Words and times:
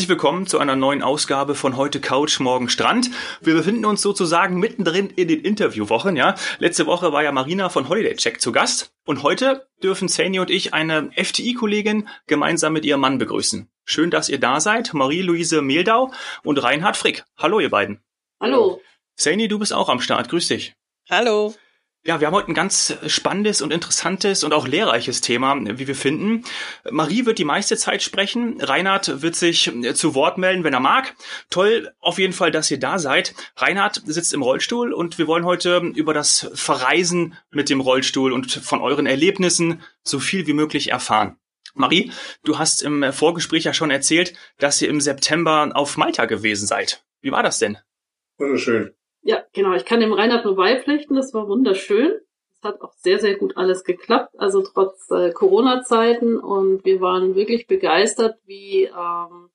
Herzlich 0.00 0.08
willkommen 0.08 0.46
zu 0.46 0.58
einer 0.58 0.76
neuen 0.76 1.02
Ausgabe 1.02 1.54
von 1.54 1.76
heute 1.76 2.00
Couch, 2.00 2.40
morgen 2.40 2.70
Strand. 2.70 3.10
Wir 3.42 3.52
befinden 3.52 3.84
uns 3.84 4.00
sozusagen 4.00 4.58
mittendrin 4.58 5.10
in 5.10 5.28
den 5.28 5.42
Interviewwochen, 5.42 6.16
ja. 6.16 6.36
Letzte 6.58 6.86
Woche 6.86 7.12
war 7.12 7.22
ja 7.22 7.32
Marina 7.32 7.68
von 7.68 7.86
Holiday 7.86 8.16
Check 8.16 8.40
zu 8.40 8.50
Gast 8.50 8.94
und 9.04 9.22
heute 9.22 9.68
dürfen 9.82 10.08
Sani 10.08 10.40
und 10.40 10.48
ich 10.48 10.72
eine 10.72 11.10
FTI-Kollegin 11.14 12.08
gemeinsam 12.26 12.72
mit 12.72 12.86
ihrem 12.86 13.00
Mann 13.00 13.18
begrüßen. 13.18 13.70
Schön, 13.84 14.10
dass 14.10 14.30
ihr 14.30 14.40
da 14.40 14.58
seid. 14.58 14.94
Marie-Louise 14.94 15.60
Mehldau 15.60 16.10
und 16.44 16.62
Reinhard 16.62 16.96
Frick. 16.96 17.24
Hallo, 17.36 17.60
ihr 17.60 17.68
beiden. 17.68 18.00
Hallo. 18.40 18.80
Sani, 19.16 19.48
du 19.48 19.58
bist 19.58 19.74
auch 19.74 19.90
am 19.90 20.00
Start. 20.00 20.30
Grüß 20.30 20.48
dich. 20.48 20.76
Hallo. 21.10 21.52
Ja, 22.02 22.18
wir 22.18 22.28
haben 22.28 22.34
heute 22.34 22.50
ein 22.50 22.54
ganz 22.54 22.96
spannendes 23.08 23.60
und 23.60 23.74
interessantes 23.74 24.42
und 24.42 24.54
auch 24.54 24.66
lehrreiches 24.66 25.20
Thema, 25.20 25.54
wie 25.78 25.86
wir 25.86 25.94
finden. 25.94 26.44
Marie 26.90 27.26
wird 27.26 27.38
die 27.38 27.44
meiste 27.44 27.76
Zeit 27.76 28.02
sprechen. 28.02 28.58
Reinhard 28.58 29.20
wird 29.20 29.36
sich 29.36 29.70
zu 29.92 30.14
Wort 30.14 30.38
melden, 30.38 30.64
wenn 30.64 30.72
er 30.72 30.80
mag. 30.80 31.14
Toll, 31.50 31.92
auf 32.00 32.18
jeden 32.18 32.32
Fall, 32.32 32.52
dass 32.52 32.70
ihr 32.70 32.80
da 32.80 32.98
seid. 32.98 33.34
Reinhard 33.56 34.00
sitzt 34.06 34.32
im 34.32 34.40
Rollstuhl 34.40 34.94
und 34.94 35.18
wir 35.18 35.26
wollen 35.26 35.44
heute 35.44 35.92
über 35.94 36.14
das 36.14 36.50
Verreisen 36.54 37.36
mit 37.50 37.68
dem 37.68 37.82
Rollstuhl 37.82 38.32
und 38.32 38.50
von 38.50 38.80
euren 38.80 39.04
Erlebnissen 39.04 39.82
so 40.02 40.20
viel 40.20 40.46
wie 40.46 40.54
möglich 40.54 40.92
erfahren. 40.92 41.36
Marie, 41.74 42.12
du 42.44 42.58
hast 42.58 42.82
im 42.82 43.12
Vorgespräch 43.12 43.64
ja 43.64 43.74
schon 43.74 43.90
erzählt, 43.90 44.32
dass 44.56 44.80
ihr 44.80 44.88
im 44.88 45.02
September 45.02 45.70
auf 45.74 45.98
Malta 45.98 46.24
gewesen 46.24 46.66
seid. 46.66 47.04
Wie 47.20 47.30
war 47.30 47.42
das 47.42 47.58
denn? 47.58 47.76
Wunderschön. 48.38 48.94
Ja, 49.22 49.42
genau. 49.52 49.74
Ich 49.74 49.84
kann 49.84 50.00
dem 50.00 50.12
Reinhard 50.12 50.44
nur 50.44 50.56
beipflichten. 50.56 51.16
Das 51.16 51.34
war 51.34 51.48
wunderschön. 51.48 52.20
Es 52.52 52.62
hat 52.62 52.80
auch 52.80 52.92
sehr, 52.94 53.18
sehr 53.18 53.36
gut 53.36 53.56
alles 53.56 53.84
geklappt. 53.84 54.34
Also 54.38 54.62
trotz 54.62 55.10
äh, 55.10 55.32
Corona-Zeiten. 55.32 56.38
Und 56.38 56.84
wir 56.84 57.00
waren 57.00 57.34
wirklich 57.34 57.66
begeistert, 57.66 58.38
wie, 58.46 58.84
ähm, 58.84 59.50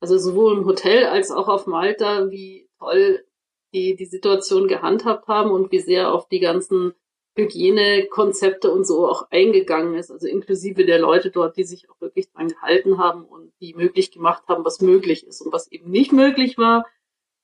also 0.00 0.18
sowohl 0.18 0.58
im 0.58 0.66
Hotel 0.66 1.06
als 1.06 1.30
auch 1.30 1.48
auf 1.48 1.66
Malta, 1.66 2.30
wie 2.30 2.68
toll 2.78 3.24
die 3.72 3.96
die 3.96 4.06
Situation 4.06 4.68
gehandhabt 4.68 5.28
haben 5.28 5.50
und 5.50 5.70
wie 5.72 5.80
sehr 5.80 6.12
auf 6.12 6.28
die 6.28 6.40
ganzen 6.40 6.94
Hygienekonzepte 7.36 8.70
und 8.70 8.86
so 8.86 9.06
auch 9.06 9.30
eingegangen 9.30 9.94
ist, 9.94 10.10
also 10.10 10.26
inklusive 10.26 10.84
der 10.84 10.98
Leute 10.98 11.30
dort, 11.30 11.56
die 11.56 11.64
sich 11.64 11.88
auch 11.88 12.00
wirklich 12.00 12.30
dran 12.32 12.48
gehalten 12.48 12.98
haben 12.98 13.24
und 13.24 13.52
die 13.60 13.74
möglich 13.74 14.10
gemacht 14.10 14.42
haben, 14.48 14.64
was 14.64 14.80
möglich 14.80 15.26
ist 15.26 15.40
und 15.40 15.52
was 15.52 15.70
eben 15.70 15.90
nicht 15.90 16.12
möglich 16.12 16.58
war, 16.58 16.84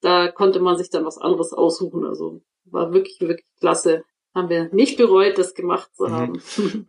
da 0.04 0.30
konnte 0.30 0.60
man 0.60 0.76
sich 0.76 0.90
dann 0.90 1.04
was 1.04 1.18
anderes 1.18 1.52
aussuchen. 1.52 2.04
Also 2.04 2.42
war 2.66 2.92
wirklich, 2.92 3.20
wirklich 3.20 3.46
klasse. 3.58 4.04
Haben 4.34 4.48
wir 4.48 4.68
nicht 4.72 4.96
bereut, 4.98 5.38
das 5.38 5.54
gemacht 5.54 5.90
zu 5.94 6.04
mhm. 6.04 6.12
haben. 6.12 6.42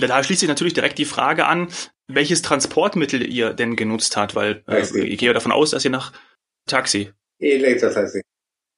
Da 0.00 0.22
schließt 0.22 0.38
sich 0.38 0.48
natürlich 0.48 0.74
direkt 0.74 0.96
die 0.98 1.04
Frage 1.04 1.46
an, 1.46 1.66
welches 2.06 2.40
Transportmittel 2.40 3.20
ihr 3.28 3.52
denn 3.52 3.74
genutzt 3.74 4.16
habt, 4.16 4.36
weil 4.36 4.62
äh, 4.68 4.80
ich 4.80 5.18
gehe 5.18 5.34
davon 5.34 5.50
aus, 5.50 5.72
dass 5.72 5.84
ihr 5.84 5.90
nach 5.90 6.12
Taxi. 6.66 7.10
Elektrotaxi. 7.40 8.22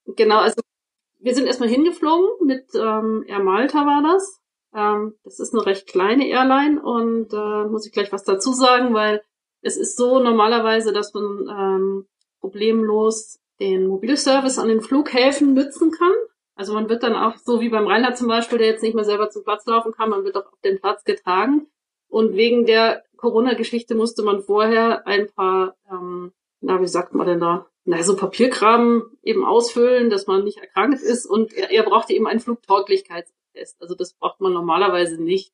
Genau, 0.07 0.39
also 0.39 0.63
wir 1.21 1.35
sind 1.35 1.47
erstmal 1.47 1.69
hingeflogen 1.69 2.47
mit 2.47 2.65
ähm, 2.75 3.23
Air 3.27 3.41
Malta 3.41 3.85
war 3.85 4.03
das. 4.03 4.41
Ähm, 4.75 5.15
das 5.25 5.41
ist 5.41 5.53
eine 5.53 5.67
recht 5.67 5.87
kleine 5.87 6.27
Airline 6.27 6.81
und 6.83 7.35
äh, 7.35 7.69
muss 7.69 7.85
ich 7.85 7.93
gleich 7.93 8.11
was 8.11 8.25
dazu 8.25 8.55
sagen, 8.55 8.95
weil 8.95 9.23
es 9.61 9.77
ist 9.77 9.99
so 9.99 10.21
normalerweise, 10.21 10.95
dass 10.95 11.13
man 11.13 11.49
ähm, 11.51 12.07
problemlos 12.41 13.41
den 13.61 13.87
Mobilservice 13.87 14.59
an 14.59 14.69
den 14.69 14.81
Flughäfen 14.81 15.55
nützen 15.55 15.91
kann. 15.91 16.13
Also 16.57 16.73
man 16.73 16.89
wird 16.89 17.03
dann 17.03 17.15
auch, 17.15 17.37
so 17.37 17.61
wie 17.61 17.69
beim 17.69 17.87
Reinhard 17.87 18.17
zum 18.17 18.29
Beispiel, 18.29 18.59
der 18.59 18.69
jetzt 18.69 18.83
nicht 18.83 18.95
mehr 18.95 19.05
selber 19.05 19.31
zum 19.31 19.45
Platz 19.45 19.67
laufen 19.67 19.93
kann, 19.93 20.11
man 20.11 20.25
wird 20.25 20.37
auch 20.37 20.47
auf 20.47 20.61
den 20.65 20.81
Platz 20.81 21.05
getragen. 21.05 21.67
Und 22.09 22.37
wegen 22.37 22.65
der 22.65 23.03
Corona-Geschichte 23.17 23.95
musste 23.95 24.23
man 24.23 24.43
vorher 24.43 25.07
ein 25.07 25.29
paar, 25.33 25.75
ähm, 25.91 26.33
na, 26.61 26.81
wie 26.81 26.87
sagt 26.87 27.15
man 27.15 27.27
denn 27.27 27.41
da, 27.41 27.67
na, 27.85 28.03
so 28.03 28.17
Papierkram 28.17 29.11
eben 29.23 29.45
ausfüllen, 29.45 30.11
dass 30.11 30.27
man 30.27 30.45
nicht 30.45 30.59
erkrankt 30.59 31.03
ist. 31.03 31.27
Und 31.27 31.53
er, 31.53 31.71
er 31.71 31.83
brauchte 31.83 32.13
eben 32.13 32.27
einen 32.27 32.41
Flugtauglichkeitstest. 32.41 33.81
Also 33.81 33.95
das 33.95 34.15
braucht 34.15 34.41
man 34.41 34.53
normalerweise 34.53 35.21
nicht. 35.21 35.53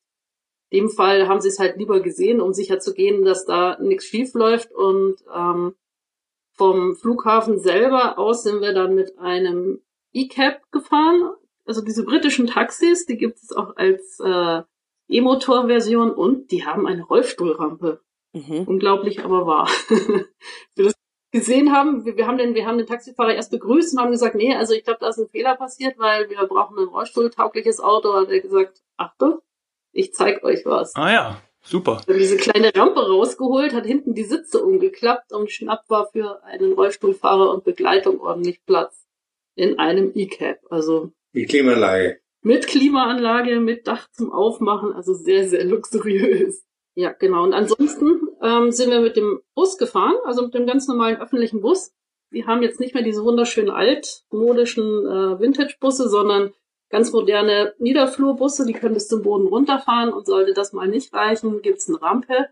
In 0.68 0.84
dem 0.84 0.90
Fall 0.90 1.28
haben 1.28 1.40
sie 1.40 1.48
es 1.48 1.58
halt 1.58 1.76
lieber 1.76 2.00
gesehen, 2.00 2.40
um 2.40 2.52
sicher 2.52 2.78
zu 2.78 2.94
gehen, 2.94 3.24
dass 3.24 3.44
da 3.44 3.78
nichts 3.80 4.04
schief 4.04 4.34
läuft 4.34 4.70
und 4.72 5.16
ähm, 5.34 5.74
vom 6.60 6.94
Flughafen 6.94 7.58
selber 7.58 8.18
aus 8.18 8.42
sind 8.42 8.60
wir 8.60 8.74
dann 8.74 8.94
mit 8.94 9.18
einem 9.18 9.80
E-Cab 10.12 10.70
gefahren. 10.70 11.32
Also 11.64 11.80
diese 11.80 12.04
britischen 12.04 12.46
Taxis, 12.46 13.06
die 13.06 13.16
gibt 13.16 13.38
es 13.38 13.50
auch 13.50 13.76
als 13.76 14.20
äh, 14.22 14.60
E-Motor-Version 15.08 16.10
und 16.10 16.50
die 16.50 16.66
haben 16.66 16.86
eine 16.86 17.02
Rollstuhlrampe. 17.02 18.02
Mhm. 18.34 18.64
Unglaublich, 18.66 19.24
aber 19.24 19.46
wahr. 19.46 19.70
wir 20.74 20.84
das 20.84 20.92
gesehen 21.32 21.72
haben, 21.72 22.04
wir, 22.04 22.18
wir, 22.18 22.26
haben 22.26 22.36
den, 22.36 22.54
wir 22.54 22.66
haben 22.66 22.76
den 22.76 22.86
Taxifahrer 22.86 23.34
erst 23.34 23.52
begrüßt 23.52 23.94
und 23.94 24.00
haben 24.02 24.10
gesagt, 24.10 24.34
nee, 24.34 24.54
also 24.54 24.74
ich 24.74 24.84
glaube, 24.84 24.98
da 25.00 25.08
ist 25.08 25.18
ein 25.18 25.30
Fehler 25.30 25.56
passiert, 25.56 25.98
weil 25.98 26.28
wir 26.28 26.44
brauchen 26.44 26.78
ein 26.78 26.88
rollstuhltaugliches 26.88 27.80
Auto. 27.80 28.12
Hat 28.12 28.28
er 28.28 28.40
gesagt, 28.40 28.82
Achtung, 28.98 29.38
ich 29.92 30.12
zeig 30.12 30.44
euch 30.44 30.66
was. 30.66 30.94
Ah 30.94 31.10
ja. 31.10 31.42
Super. 31.62 31.98
Hat 31.98 32.08
diese 32.08 32.36
kleine 32.36 32.74
Rampe 32.74 33.00
rausgeholt, 33.00 33.74
hat 33.74 33.86
hinten 33.86 34.14
die 34.14 34.24
Sitze 34.24 34.64
umgeklappt 34.64 35.32
und 35.32 35.50
schnapp 35.50 35.84
war 35.88 36.08
für 36.10 36.42
einen 36.44 36.72
Rollstuhlfahrer 36.72 37.52
und 37.52 37.64
Begleitung 37.64 38.20
ordentlich 38.20 38.64
Platz 38.64 39.06
in 39.54 39.78
einem 39.78 40.12
E-Cab. 40.14 40.58
Also 40.70 41.12
mit 41.32 41.48
Klimaanlage. 41.48 42.20
Mit 42.42 42.66
Klimaanlage, 42.66 43.60
mit 43.60 43.86
Dach 43.86 44.10
zum 44.12 44.32
Aufmachen, 44.32 44.92
also 44.92 45.12
sehr, 45.12 45.46
sehr 45.48 45.64
luxuriös. 45.64 46.64
Ja, 46.94 47.12
genau. 47.12 47.44
Und 47.44 47.52
ansonsten 47.52 48.28
ähm, 48.42 48.72
sind 48.72 48.90
wir 48.90 49.00
mit 49.00 49.16
dem 49.16 49.40
Bus 49.54 49.78
gefahren, 49.78 50.16
also 50.24 50.42
mit 50.42 50.54
dem 50.54 50.66
ganz 50.66 50.88
normalen 50.88 51.20
öffentlichen 51.20 51.60
Bus. 51.60 51.92
Wir 52.30 52.46
haben 52.46 52.62
jetzt 52.62 52.80
nicht 52.80 52.94
mehr 52.94 53.02
diese 53.02 53.24
wunderschönen 53.24 53.70
altmodischen 53.70 54.84
äh, 55.06 55.40
Vintage-Busse, 55.40 56.08
sondern 56.08 56.52
ganz 56.90 57.12
moderne 57.12 57.74
Niederflurbusse, 57.78 58.66
die 58.66 58.72
können 58.72 58.94
bis 58.94 59.08
zum 59.08 59.22
Boden 59.22 59.46
runterfahren 59.46 60.12
und 60.12 60.26
sollte 60.26 60.52
das 60.52 60.72
mal 60.72 60.88
nicht 60.88 61.14
reichen, 61.14 61.62
gibt's 61.62 61.88
eine 61.88 62.02
Rampe. 62.02 62.48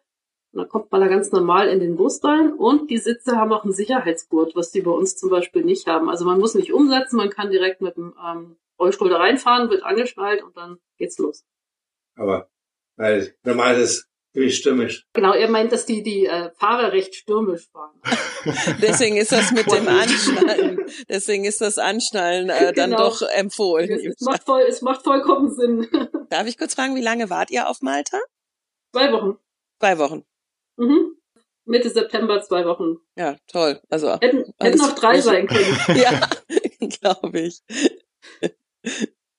Und 0.52 0.60
dann 0.60 0.68
kommt 0.68 0.90
man 0.90 1.02
da 1.02 1.08
ganz 1.08 1.30
normal 1.30 1.68
in 1.68 1.80
den 1.80 1.96
Bus 1.96 2.24
rein 2.24 2.54
und 2.54 2.90
die 2.90 2.96
Sitze 2.96 3.36
haben 3.36 3.52
auch 3.52 3.64
einen 3.64 3.74
Sicherheitsgurt, 3.74 4.56
was 4.56 4.70
die 4.70 4.80
bei 4.80 4.90
uns 4.90 5.16
zum 5.16 5.28
Beispiel 5.28 5.62
nicht 5.62 5.86
haben. 5.86 6.08
Also 6.08 6.24
man 6.24 6.38
muss 6.38 6.54
nicht 6.54 6.72
umsetzen, 6.72 7.16
man 7.16 7.28
kann 7.28 7.50
direkt 7.50 7.82
mit 7.82 7.96
dem 7.96 8.14
ähm, 8.24 8.56
Rollstuhl 8.78 9.10
da 9.10 9.18
reinfahren, 9.18 9.68
wird 9.68 9.82
angeschnallt 9.82 10.42
und 10.42 10.56
dann 10.56 10.78
geht's 10.96 11.18
los. 11.18 11.44
Aber 12.16 12.48
weil 12.96 13.34
normal 13.42 13.78
ist 13.78 14.07
Ziemlich 14.32 14.56
stürmisch. 14.58 15.06
Genau, 15.14 15.32
er 15.32 15.48
meint, 15.48 15.72
dass 15.72 15.86
die, 15.86 16.02
die 16.02 16.26
äh, 16.26 16.50
Fahrer 16.58 16.92
recht 16.92 17.14
stürmisch 17.14 17.68
fahren. 17.70 18.00
Deswegen 18.82 19.16
ist 19.16 19.32
das 19.32 19.52
mit 19.52 19.70
dem 19.72 19.88
Anschnallen, 19.88 20.78
deswegen 21.08 21.44
ist 21.44 21.60
das 21.60 21.78
Anschnallen 21.78 22.50
äh, 22.50 22.72
dann 22.72 22.90
genau. 22.90 23.08
doch 23.08 23.22
empfohlen. 23.22 23.90
Es, 23.90 24.04
es, 24.04 24.20
macht 24.20 24.44
voll, 24.44 24.62
es 24.62 24.82
macht 24.82 25.02
vollkommen 25.02 25.52
Sinn. 25.54 25.88
Darf 26.30 26.46
ich 26.46 26.56
kurz 26.56 26.74
fragen, 26.74 26.94
wie 26.94 27.02
lange 27.02 27.30
wart 27.30 27.50
ihr 27.50 27.68
auf 27.68 27.82
Malta? 27.82 28.18
Zwei 28.94 29.12
Wochen. 29.12 29.38
Zwei 29.80 29.98
Wochen. 29.98 30.24
Mhm. 30.76 31.16
Mitte 31.64 31.90
September 31.90 32.40
zwei 32.42 32.64
Wochen. 32.64 32.96
Ja, 33.16 33.36
toll. 33.46 33.80
Also 33.90 34.18
hätten, 34.20 34.44
hätten 34.58 34.78
noch 34.78 34.94
drei 34.94 35.20
sein 35.20 35.46
können. 35.46 35.76
ja, 35.98 36.28
glaube 37.00 37.40
ich. 37.40 37.62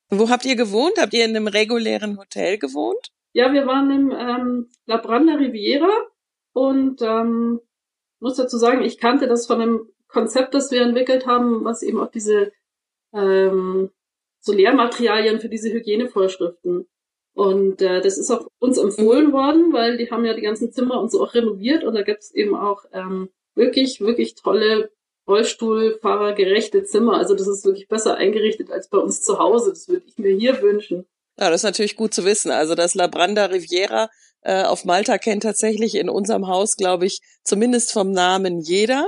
Wo 0.10 0.30
habt 0.30 0.46
ihr 0.46 0.56
gewohnt? 0.56 1.00
Habt 1.00 1.14
ihr 1.14 1.26
in 1.26 1.36
einem 1.36 1.48
regulären 1.48 2.20
Hotel 2.20 2.58
gewohnt? 2.58 3.12
Ja, 3.34 3.54
wir 3.54 3.68
waren 3.68 3.92
im 3.92 4.12
ähm, 4.12 4.70
La 4.86 4.98
Branda 4.98 5.36
Riviera 5.36 5.92
und 6.54 7.02
ähm, 7.02 7.60
muss 8.20 8.36
dazu 8.36 8.58
sagen, 8.58 8.82
ich 8.82 8.98
kannte 8.98 9.28
das 9.28 9.48
von 9.48 9.62
einem 9.62 9.90
Konzept, 10.08 10.54
das 10.54 10.72
wir 10.72 10.82
entwickelt 10.82 11.28
haben, 11.28 11.64
was 11.64 11.84
eben 11.84 12.00
auch 12.00 12.10
diese 12.10 12.52
ähm, 13.14 13.92
so 14.40 14.54
Lehrmaterialien 14.54 15.40
für 15.40 15.50
diese 15.50 15.72
Hygienevorschriften. 15.72 16.88
Und 17.34 17.82
äh, 17.82 18.02
das 18.02 18.18
ist 18.18 18.32
auch 18.32 18.48
uns 18.60 18.78
empfohlen 18.78 19.32
worden, 19.32 19.72
weil 19.72 19.98
die 19.98 20.10
haben 20.12 20.26
ja 20.26 20.34
die 20.34 20.42
ganzen 20.42 20.72
Zimmer 20.72 21.00
und 21.00 21.12
so 21.12 21.24
auch 21.24 21.34
renoviert 21.34 21.84
und 21.84 21.94
da 21.94 22.02
gibt 22.02 22.20
es 22.24 22.34
eben 22.34 22.56
auch 22.56 22.84
ähm, 22.92 23.30
wirklich, 23.56 24.02
wirklich 24.02 24.36
tolle 24.36 24.92
Rollstuhlfahrergerechte 25.28 26.84
Zimmer. 26.84 27.18
Also 27.18 27.36
das 27.36 27.48
ist 27.48 27.64
wirklich 27.64 27.88
besser 27.88 28.16
eingerichtet 28.16 28.72
als 28.72 28.90
bei 28.90 28.98
uns 28.98 29.22
zu 29.22 29.38
Hause. 29.38 29.70
Das 29.70 29.88
würde 29.88 30.06
ich 30.08 30.18
mir 30.18 30.36
hier 30.36 30.62
wünschen. 30.62 31.06
Ja, 31.40 31.50
das 31.50 31.62
ist 31.62 31.66
natürlich 31.66 31.96
gut 31.96 32.14
zu 32.14 32.26
wissen. 32.26 32.52
Also 32.52 32.76
das 32.76 32.96
La 32.96 33.08
Branda 33.08 33.46
Riviera 33.46 34.10
äh, 34.42 34.64
auf 34.64 34.84
Malta 34.84 35.18
kennt 35.18 35.44
tatsächlich 35.44 35.96
in 35.96 36.10
unserem 36.10 36.48
Haus, 36.48 36.76
glaube 36.76 37.06
ich, 37.06 37.22
zumindest 37.44 37.94
vom 37.94 38.12
Namen 38.12 38.60
jeder. 38.60 39.08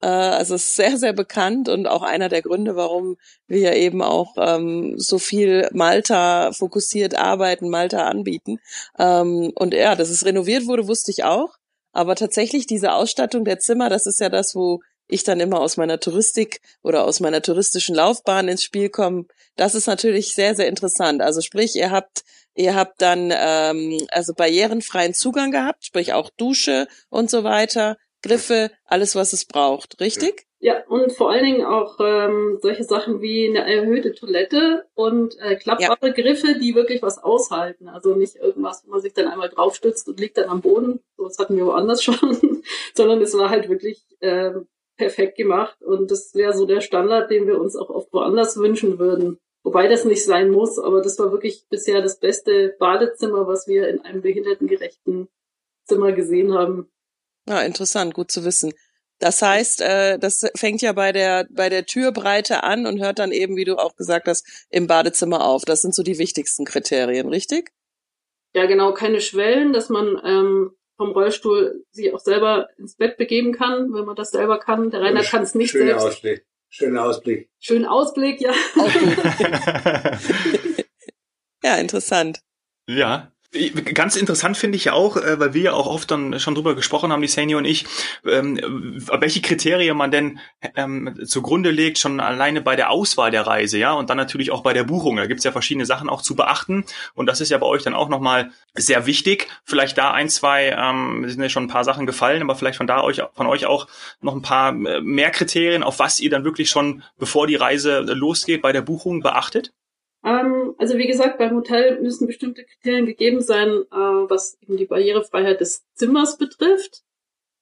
Äh, 0.00 0.08
also 0.08 0.56
es 0.56 0.66
ist 0.66 0.76
sehr, 0.76 0.96
sehr 0.96 1.12
bekannt 1.12 1.68
und 1.68 1.86
auch 1.86 2.02
einer 2.02 2.28
der 2.28 2.42
Gründe, 2.42 2.74
warum 2.74 3.16
wir 3.46 3.76
eben 3.76 4.02
auch 4.02 4.34
ähm, 4.38 4.94
so 4.96 5.18
viel 5.18 5.68
Malta 5.72 6.52
fokussiert 6.52 7.16
arbeiten, 7.16 7.68
Malta 7.68 8.08
anbieten. 8.08 8.58
Ähm, 8.98 9.52
und 9.54 9.72
ja, 9.72 9.94
dass 9.94 10.10
es 10.10 10.24
renoviert 10.24 10.66
wurde, 10.66 10.88
wusste 10.88 11.12
ich 11.12 11.22
auch. 11.22 11.54
Aber 11.92 12.16
tatsächlich 12.16 12.66
diese 12.66 12.92
Ausstattung 12.92 13.44
der 13.44 13.60
Zimmer, 13.60 13.88
das 13.88 14.06
ist 14.06 14.20
ja 14.20 14.28
das, 14.28 14.54
wo 14.56 14.80
ich 15.08 15.24
dann 15.24 15.40
immer 15.40 15.60
aus 15.60 15.76
meiner 15.76 15.98
Touristik 15.98 16.60
oder 16.82 17.04
aus 17.04 17.20
meiner 17.20 17.42
touristischen 17.42 17.94
Laufbahn 17.94 18.48
ins 18.48 18.62
Spiel 18.62 18.90
komme, 18.90 19.24
das 19.56 19.74
ist 19.74 19.86
natürlich 19.86 20.34
sehr, 20.34 20.54
sehr 20.54 20.68
interessant. 20.68 21.20
Also 21.22 21.40
sprich, 21.40 21.74
ihr 21.74 21.90
habt, 21.90 22.22
ihr 22.54 22.74
habt 22.74 23.02
dann 23.02 23.32
ähm, 23.34 23.98
also 24.10 24.34
barrierenfreien 24.34 25.14
Zugang 25.14 25.50
gehabt, 25.50 25.84
sprich 25.84 26.12
auch 26.12 26.30
Dusche 26.36 26.86
und 27.08 27.30
so 27.30 27.42
weiter. 27.42 27.96
Griffe, 28.22 28.70
alles, 28.84 29.14
was 29.14 29.32
es 29.32 29.44
braucht, 29.44 30.00
richtig? 30.00 30.48
Ja, 30.60 30.82
und 30.88 31.12
vor 31.12 31.30
allen 31.30 31.44
Dingen 31.44 31.64
auch 31.64 32.00
ähm, 32.00 32.58
solche 32.60 32.82
Sachen 32.82 33.20
wie 33.22 33.48
eine 33.48 33.60
erhöhte 33.72 34.12
Toilette 34.12 34.86
und 34.94 35.38
äh, 35.38 35.54
klappbare 35.54 36.08
ja. 36.08 36.12
Griffe, 36.12 36.58
die 36.58 36.74
wirklich 36.74 37.00
was 37.00 37.22
aushalten. 37.22 37.88
Also 37.88 38.16
nicht 38.16 38.34
irgendwas, 38.34 38.82
wo 38.84 38.90
man 38.90 39.00
sich 39.00 39.12
dann 39.12 39.28
einmal 39.28 39.50
draufstützt 39.50 40.08
und 40.08 40.18
liegt 40.18 40.36
dann 40.36 40.48
am 40.48 40.60
Boden. 40.60 40.98
So 41.16 41.26
was 41.26 41.38
hatten 41.38 41.56
wir 41.56 41.66
woanders 41.66 42.02
schon. 42.02 42.62
Sondern 42.94 43.22
es 43.22 43.34
war 43.38 43.50
halt 43.50 43.68
wirklich 43.68 44.02
äh, 44.18 44.50
perfekt 44.98 45.36
gemacht. 45.36 45.80
Und 45.82 46.10
das 46.10 46.34
wäre 46.34 46.52
so 46.52 46.66
der 46.66 46.82
Standard, 46.82 47.30
den 47.30 47.46
wir 47.46 47.58
uns 47.58 47.74
auch 47.76 47.88
oft 47.88 48.12
woanders 48.12 48.58
wünschen 48.58 48.98
würden. 48.98 49.38
Wobei 49.62 49.88
das 49.88 50.04
nicht 50.04 50.24
sein 50.24 50.50
muss, 50.50 50.78
aber 50.78 51.00
das 51.02 51.18
war 51.18 51.32
wirklich 51.32 51.66
bisher 51.68 52.02
das 52.02 52.20
beste 52.20 52.76
Badezimmer, 52.78 53.46
was 53.46 53.66
wir 53.66 53.88
in 53.88 54.00
einem 54.00 54.22
behindertengerechten 54.22 55.28
Zimmer 55.86 56.12
gesehen 56.12 56.54
haben. 56.54 56.90
Ja, 57.48 57.62
interessant, 57.62 58.14
gut 58.14 58.30
zu 58.30 58.44
wissen. 58.44 58.72
Das 59.18 59.42
heißt, 59.42 59.80
äh, 59.80 60.18
das 60.18 60.48
fängt 60.54 60.80
ja 60.80 60.92
bei 60.92 61.10
der 61.10 61.48
bei 61.50 61.68
der 61.68 61.86
Türbreite 61.86 62.62
an 62.62 62.86
und 62.86 63.00
hört 63.00 63.18
dann 63.18 63.32
eben, 63.32 63.56
wie 63.56 63.64
du 63.64 63.76
auch 63.76 63.96
gesagt 63.96 64.28
hast, 64.28 64.46
im 64.70 64.86
Badezimmer 64.86 65.44
auf. 65.44 65.64
Das 65.64 65.82
sind 65.82 65.94
so 65.94 66.04
die 66.04 66.18
wichtigsten 66.18 66.64
Kriterien, 66.64 67.28
richtig? 67.28 67.72
Ja, 68.54 68.66
genau, 68.66 68.94
keine 68.94 69.20
Schwellen, 69.20 69.72
dass 69.72 69.88
man 69.88 70.20
ähm, 70.24 70.70
vom 70.98 71.12
Rollstuhl 71.12 71.86
sich 71.90 72.12
auch 72.12 72.18
selber 72.18 72.68
ins 72.76 72.96
Bett 72.96 73.16
begeben 73.16 73.52
kann, 73.52 73.94
wenn 73.94 74.04
man 74.04 74.16
das 74.16 74.32
selber 74.32 74.58
kann. 74.58 74.90
Der 74.90 75.00
Rainer 75.00 75.22
kann 75.22 75.42
es 75.42 75.54
nicht 75.54 75.70
Schöner 75.70 75.98
selbst. 75.98 76.06
Ausblick. 76.06 76.44
Schöner 76.68 77.04
Ausblick. 77.04 77.48
Schönen 77.60 77.86
Ausblick, 77.86 78.42
ja. 78.42 78.52
ja, 81.62 81.76
interessant. 81.76 82.40
Ja, 82.86 83.32
Ganz 83.94 84.16
interessant 84.16 84.58
finde 84.58 84.76
ich 84.76 84.84
ja 84.84 84.92
auch, 84.92 85.16
äh, 85.16 85.40
weil 85.40 85.54
wir 85.54 85.62
ja 85.62 85.72
auch 85.72 85.86
oft 85.86 86.10
dann 86.10 86.38
schon 86.38 86.54
drüber 86.54 86.74
gesprochen 86.74 87.10
haben, 87.10 87.22
die 87.22 87.28
Senior 87.28 87.58
und 87.58 87.64
ich, 87.64 87.86
ähm, 88.26 88.60
welche 89.20 89.40
Kriterien 89.40 89.96
man 89.96 90.10
denn 90.10 90.38
ähm, 90.76 91.18
zugrunde 91.24 91.70
legt, 91.70 91.98
schon 91.98 92.20
alleine 92.20 92.60
bei 92.60 92.76
der 92.76 92.90
Auswahl 92.90 93.30
der 93.30 93.46
Reise, 93.46 93.78
ja, 93.78 93.94
und 93.94 94.10
dann 94.10 94.18
natürlich 94.18 94.50
auch 94.50 94.62
bei 94.62 94.74
der 94.74 94.84
Buchung. 94.84 95.16
Da 95.16 95.24
gibt's 95.26 95.44
ja 95.44 95.52
verschiedene 95.52 95.86
Sachen 95.86 96.10
auch 96.10 96.20
zu 96.20 96.36
beachten 96.36 96.84
und 97.14 97.24
das 97.24 97.40
ist 97.40 97.48
ja 97.48 97.56
bei 97.56 97.66
euch 97.66 97.82
dann 97.82 97.94
auch 97.94 98.10
nochmal 98.10 98.50
sehr 98.74 99.06
wichtig. 99.06 99.48
Vielleicht 99.64 99.96
da 99.96 100.10
ein, 100.10 100.28
zwei, 100.28 100.76
ähm, 100.78 101.24
sind 101.26 101.40
ja 101.40 101.48
schon 101.48 101.64
ein 101.64 101.68
paar 101.68 101.84
Sachen 101.84 102.04
gefallen, 102.04 102.42
aber 102.42 102.54
vielleicht 102.54 102.76
von 102.76 102.86
da 102.86 103.02
euch, 103.02 103.22
von 103.32 103.46
euch 103.46 103.64
auch 103.64 103.86
noch 104.20 104.34
ein 104.34 104.42
paar 104.42 104.74
äh, 104.74 105.00
mehr 105.00 105.30
Kriterien, 105.30 105.82
auf 105.82 105.98
was 106.00 106.20
ihr 106.20 106.28
dann 106.28 106.44
wirklich 106.44 106.68
schon, 106.68 107.02
bevor 107.16 107.46
die 107.46 107.56
Reise 107.56 108.00
losgeht, 108.00 108.60
bei 108.60 108.72
der 108.72 108.82
Buchung 108.82 109.22
beachtet? 109.22 109.72
Ähm, 110.28 110.74
also 110.76 110.98
wie 110.98 111.06
gesagt, 111.06 111.38
beim 111.38 111.56
Hotel 111.56 112.00
müssen 112.00 112.26
bestimmte 112.26 112.64
Kriterien 112.64 113.06
gegeben 113.06 113.40
sein, 113.40 113.68
äh, 113.68 113.96
was 113.96 114.58
eben 114.60 114.76
die 114.76 114.84
Barrierefreiheit 114.84 115.60
des 115.60 115.86
Zimmers 115.94 116.36
betrifft, 116.36 117.02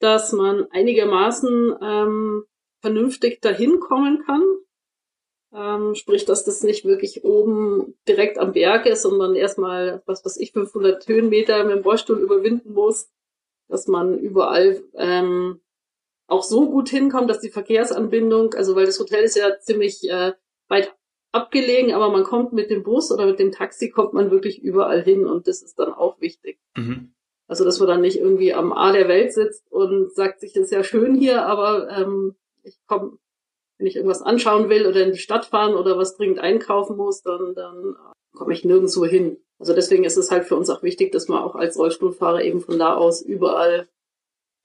dass 0.00 0.32
man 0.32 0.66
einigermaßen 0.72 1.76
ähm, 1.80 2.44
vernünftig 2.80 3.40
dahin 3.40 3.78
kommen 3.78 4.24
kann. 4.26 4.42
Ähm, 5.54 5.94
sprich, 5.94 6.24
dass 6.24 6.44
das 6.44 6.62
nicht 6.64 6.84
wirklich 6.84 7.24
oben 7.24 7.94
direkt 8.08 8.38
am 8.38 8.52
Berg 8.52 8.86
ist 8.86 9.06
und 9.06 9.16
man 9.16 9.36
erstmal, 9.36 10.02
was 10.04 10.24
weiß 10.24 10.36
ich, 10.38 10.52
500 10.52 11.06
Höhenmeter 11.06 11.64
mit 11.64 11.76
dem 11.76 11.82
Rollstuhl 11.84 12.18
überwinden 12.18 12.72
muss, 12.72 13.08
dass 13.68 13.86
man 13.86 14.18
überall 14.18 14.82
ähm, 14.94 15.60
auch 16.26 16.42
so 16.42 16.68
gut 16.68 16.88
hinkommt, 16.88 17.30
dass 17.30 17.40
die 17.40 17.50
Verkehrsanbindung, 17.50 18.54
also 18.54 18.74
weil 18.74 18.86
das 18.86 18.98
Hotel 18.98 19.22
ist 19.22 19.36
ja 19.36 19.56
ziemlich 19.60 20.08
äh, 20.10 20.32
weit 20.68 20.95
abgelegen, 21.36 21.92
aber 21.92 22.10
man 22.10 22.24
kommt 22.24 22.52
mit 22.52 22.70
dem 22.70 22.82
Bus 22.82 23.12
oder 23.12 23.26
mit 23.26 23.38
dem 23.38 23.52
Taxi 23.52 23.90
kommt 23.90 24.14
man 24.14 24.30
wirklich 24.30 24.62
überall 24.62 25.02
hin 25.02 25.26
und 25.26 25.46
das 25.46 25.62
ist 25.62 25.78
dann 25.78 25.92
auch 25.92 26.20
wichtig. 26.20 26.58
Mhm. 26.76 27.12
Also 27.48 27.64
dass 27.64 27.78
man 27.78 27.88
dann 27.88 28.00
nicht 28.00 28.18
irgendwie 28.18 28.52
am 28.54 28.72
A 28.72 28.92
der 28.92 29.08
Welt 29.08 29.32
sitzt 29.32 29.70
und 29.70 30.12
sagt 30.14 30.40
sich, 30.40 30.56
es 30.56 30.64
ist 30.64 30.72
ja 30.72 30.82
schön 30.82 31.14
hier, 31.14 31.46
aber 31.46 31.88
ähm, 31.90 32.34
ich 32.64 32.78
komme, 32.86 33.18
wenn 33.78 33.86
ich 33.86 33.96
irgendwas 33.96 34.22
anschauen 34.22 34.68
will 34.68 34.86
oder 34.86 35.04
in 35.04 35.12
die 35.12 35.18
Stadt 35.18 35.46
fahren 35.46 35.74
oder 35.74 35.96
was 35.98 36.16
dringend 36.16 36.40
einkaufen 36.40 36.96
muss, 36.96 37.22
dann, 37.22 37.54
dann 37.54 37.94
äh, 37.94 38.36
komme 38.36 38.52
ich 38.52 38.64
nirgendwo 38.64 39.04
hin. 39.04 39.38
Also 39.58 39.74
deswegen 39.74 40.04
ist 40.04 40.16
es 40.16 40.30
halt 40.30 40.44
für 40.44 40.56
uns 40.56 40.70
auch 40.70 40.82
wichtig, 40.82 41.12
dass 41.12 41.28
man 41.28 41.42
auch 41.42 41.54
als 41.54 41.78
Rollstuhlfahrer 41.78 42.42
eben 42.42 42.60
von 42.60 42.78
da 42.78 42.94
aus 42.94 43.22
überall 43.22 43.88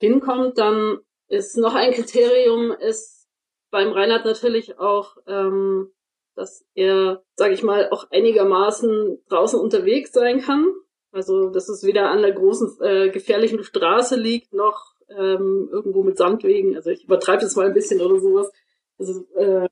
hinkommt. 0.00 0.58
Dann 0.58 0.98
ist 1.28 1.56
noch 1.56 1.74
ein 1.74 1.92
Kriterium, 1.92 2.72
ist 2.72 3.28
beim 3.70 3.92
Reinhard 3.92 4.24
natürlich 4.24 4.78
auch 4.78 5.16
ähm, 5.26 5.90
dass 6.34 6.64
er, 6.74 7.22
sage 7.36 7.54
ich 7.54 7.62
mal, 7.62 7.90
auch 7.90 8.06
einigermaßen 8.10 9.22
draußen 9.28 9.58
unterwegs 9.60 10.12
sein 10.12 10.40
kann. 10.40 10.72
Also 11.10 11.50
dass 11.50 11.68
es 11.68 11.84
weder 11.84 12.10
an 12.10 12.22
der 12.22 12.32
großen 12.32 12.78
äh, 12.80 13.10
gefährlichen 13.10 13.62
Straße 13.62 14.16
liegt, 14.16 14.54
noch 14.54 14.94
ähm, 15.10 15.68
irgendwo 15.70 16.02
mit 16.02 16.16
Sandwegen. 16.16 16.74
Also 16.76 16.90
ich 16.90 17.04
übertreibe 17.04 17.42
jetzt 17.42 17.56
mal 17.56 17.66
ein 17.66 17.74
bisschen 17.74 18.00
oder 18.00 18.18
sowas. 18.18 18.50
Also, 18.98 19.24
äh, 19.36 19.68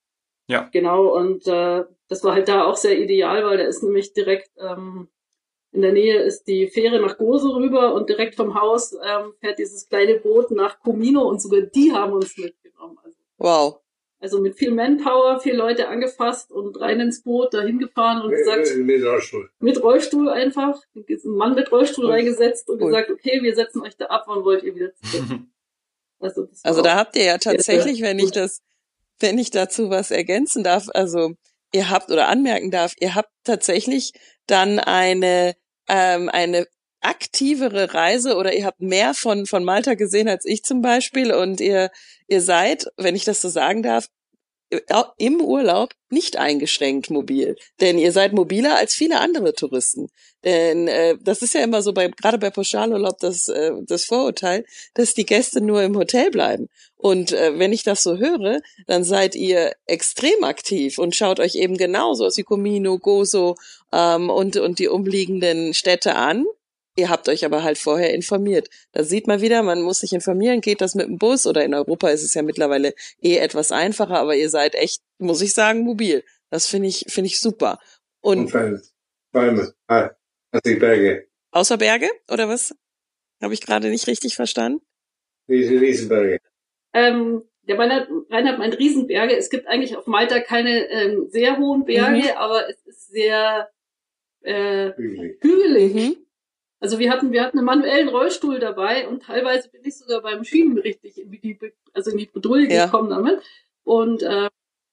ja. 0.49 0.69
Genau, 0.73 1.17
und 1.17 1.47
äh, 1.47 1.85
das 2.09 2.25
war 2.25 2.35
halt 2.35 2.49
da 2.49 2.65
auch 2.65 2.77
sehr 2.77 2.99
ideal, 2.99 3.45
weil 3.45 3.59
da 3.59 3.65
ist 3.65 3.83
nämlich 3.83 4.13
direkt 4.13 4.51
ähm, 4.59 5.09
in 5.73 5.83
der 5.83 5.93
Nähe 5.93 6.21
ist 6.21 6.49
die 6.49 6.67
Fähre 6.67 7.01
nach 7.01 7.17
Gose 7.17 7.55
rüber 7.55 7.95
und 7.95 8.09
direkt 8.09 8.35
vom 8.35 8.61
Haus 8.61 8.93
ähm, 8.93 9.33
fährt 9.39 9.59
dieses 9.61 9.89
kleine 9.89 10.19
Boot 10.19 10.51
nach 10.51 10.81
Comino 10.81 11.23
und 11.23 11.41
sogar 11.41 11.61
die 11.61 11.93
haben 11.93 12.13
uns 12.13 12.37
mitgenommen. 12.37 12.99
Also, 13.05 13.17
wow. 13.39 13.81
Also 14.23 14.39
mit 14.39 14.59
viel 14.59 14.71
Manpower, 14.71 15.41
vier 15.41 15.55
Leute 15.55 15.89
angefasst 15.89 16.53
und 16.53 16.79
rein 16.79 17.01
ins 17.01 17.23
Boot, 17.23 17.55
dahin 17.55 17.79
gefahren 17.79 18.21
und 18.21 18.31
gesagt. 18.31 18.77
Mit 18.77 19.03
Rollstuhl. 19.03 19.51
Mit 19.61 19.83
Rollstuhl 19.83 20.29
einfach. 20.29 20.79
Ein 20.95 21.07
Mann 21.25 21.55
mit 21.55 21.73
Rollstuhl 21.73 22.05
und, 22.05 22.11
reingesetzt 22.11 22.69
und, 22.69 22.83
und 22.83 22.89
gesagt, 22.89 23.11
okay, 23.11 23.41
wir 23.43 23.55
setzen 23.55 23.81
euch 23.81 23.97
da 23.97 24.07
ab, 24.07 24.25
wann 24.27 24.45
wollt 24.45 24.63
ihr 24.63 24.75
wieder 24.75 24.93
zurück? 24.95 25.41
also, 26.21 26.49
also 26.63 26.83
da 26.83 26.97
habt 26.97 27.17
ihr 27.17 27.25
ja 27.25 27.39
tatsächlich, 27.39 28.03
wenn 28.03 28.19
ich 28.19 28.31
das, 28.31 28.61
wenn 29.21 29.39
ich 29.39 29.51
dazu 29.51 29.89
was 29.89 30.11
ergänzen 30.11 30.65
darf, 30.65 30.89
also 30.93 31.33
ihr 31.73 31.89
habt 31.89 32.11
oder 32.11 32.29
anmerken 32.29 32.71
darf, 32.71 32.93
ihr 33.01 33.15
habt 33.15 33.31
tatsächlich 33.45 34.13
dann 34.47 34.81
eine, 34.81 35.57
ähm, 35.89 36.29
eine 36.29 36.67
aktivere 37.01 37.95
Reise 37.95 38.37
oder 38.37 38.55
ihr 38.55 38.67
habt 38.67 38.81
mehr 38.81 39.15
von, 39.15 39.47
von 39.47 39.65
Malta 39.65 39.95
gesehen 39.95 40.29
als 40.29 40.45
ich 40.45 40.63
zum 40.63 40.83
Beispiel 40.83 41.33
und 41.33 41.61
ihr, 41.61 41.91
ihr 42.29 42.43
seid, 42.43 42.87
wenn 42.97 43.17
ich 43.17 43.25
das 43.25 43.41
so 43.41 43.49
sagen 43.49 43.83
darf, 43.83 44.09
im 45.19 45.41
Urlaub 45.41 45.95
nicht 46.11 46.37
eingeschränkt 46.37 47.11
mobil, 47.11 47.57
denn 47.81 47.99
ihr 47.99 48.13
seid 48.13 48.33
mobiler 48.33 48.77
als 48.77 48.95
viele 48.95 49.19
andere 49.21 49.53
Touristen. 49.53 50.09
Denn 50.45 50.89
äh, 50.89 51.17
das 51.21 51.43
ist 51.43 51.55
ja 51.55 51.63
immer 51.63 51.83
so 51.83 51.93
bei 51.93 52.09
gerade 52.09 52.39
bei 52.39 52.51
Pauschalurlaub 52.51 53.19
das 53.19 53.49
äh, 53.49 53.73
das 53.87 54.05
Vorurteil, 54.05 54.65
dass 54.95 55.15
die 55.15 55.27
Gäste 55.27 55.61
nur 55.61 55.83
im 55.83 55.97
Hotel 55.97 56.31
bleiben. 56.31 56.69
Und 56.97 57.33
äh, 57.33 57.59
wenn 57.59 57.73
ich 57.73 57.83
das 57.83 58.03
so 58.03 58.19
höre, 58.19 58.61
dann 58.87 59.05
seid 59.05 59.35
ihr 59.35 59.73
extrem 59.87 60.45
aktiv 60.45 60.99
und 60.99 61.17
schaut 61.17 61.41
euch 61.41 61.57
eben 61.57 61.77
genauso 61.77 62.25
aus 62.27 62.37
wie 62.37 62.45
Comino, 62.45 62.99
Gozo 62.99 63.57
ähm, 63.93 64.31
und 64.31 64.57
und 64.57 64.79
die 64.79 64.89
umliegenden 64.89 65.75
Städte 65.75 66.15
an 66.15 66.47
Ihr 66.97 67.09
habt 67.09 67.29
euch 67.29 67.45
aber 67.45 67.63
halt 67.63 67.79
vorher 67.79 68.13
informiert. 68.15 68.69
Da 68.93 69.05
sieht 69.05 69.27
man 69.27 69.41
wieder, 69.41 69.63
man 69.63 69.83
muss 69.83 70.01
sich 70.01 70.13
informieren, 70.13 70.61
geht 70.61 70.81
das 70.81 70.95
mit 70.95 71.07
dem 71.07 71.19
Bus 71.19 71.47
oder 71.47 71.65
in 71.65 71.75
Europa 71.75 72.09
ist 72.09 72.23
es 72.23 72.35
ja 72.35 72.43
mittlerweile 72.43 72.95
eh 73.21 73.37
etwas 73.37 73.73
einfacher, 73.73 74.19
aber 74.19 74.35
ihr 74.35 74.51
seid 74.51 74.75
echt, 74.75 75.01
muss 75.19 75.41
ich 75.41 75.55
sagen, 75.55 75.81
mobil. 75.81 76.25
Das 76.51 76.67
finde 76.67 76.89
ich, 76.89 77.07
finde 77.09 77.29
ich 77.29 77.41
super. 77.41 77.79
Und, 78.21 78.53
Und 78.55 78.83
Bäume, 79.33 79.73
ah, 79.87 80.11
also 80.51 80.79
Berge. 80.79 81.29
Außer 81.53 81.79
Berge 81.79 82.11
oder 82.29 82.49
was? 82.49 82.75
Habe 83.41 83.55
ich 83.55 83.61
gerade 83.61 83.89
nicht 83.89 84.07
richtig 84.07 84.35
verstanden? 84.35 84.85
Riesenberge. 85.49 86.41
Ähm, 86.93 87.43
der 87.63 87.79
Reinhard, 87.79 88.09
Reinhard 88.31 88.59
meint 88.59 88.79
Riesenberge. 88.79 89.37
Es 89.37 89.51
gibt 89.51 89.67
eigentlich 89.67 89.97
auf 89.97 90.07
Malta 90.07 90.41
keine 90.41 90.89
ähm, 90.91 91.29
sehr 91.29 91.59
hohen 91.59 91.85
Berge, 91.85 92.23
mhm. 92.23 92.37
aber 92.37 92.69
es 92.69 92.85
ist 92.85 93.09
sehr 93.09 93.71
äh, 94.43 94.93
hügelig. 94.97 95.39
hügelig. 95.41 95.95
Mhm. 95.95 96.27
Also 96.81 96.99
wir 96.99 97.11
hatten, 97.11 97.31
wir 97.31 97.43
hatten 97.43 97.59
einen 97.59 97.67
manuellen 97.67 98.09
Rollstuhl 98.09 98.59
dabei 98.59 99.07
und 99.07 99.23
teilweise 99.23 99.69
bin 99.69 99.83
ich 99.85 99.99
sogar 99.99 100.23
beim 100.23 100.45
Schieben 100.45 100.79
richtig 100.79 101.21
in 101.21 101.31
die, 101.31 101.59
also 101.93 102.11
in 102.11 102.17
die 102.17 102.27
Bredouille 102.27 102.73
ja. 102.73 102.87
gekommen 102.87 103.11
damit. 103.11 103.41
Und 103.85 104.23
äh, 104.23 104.49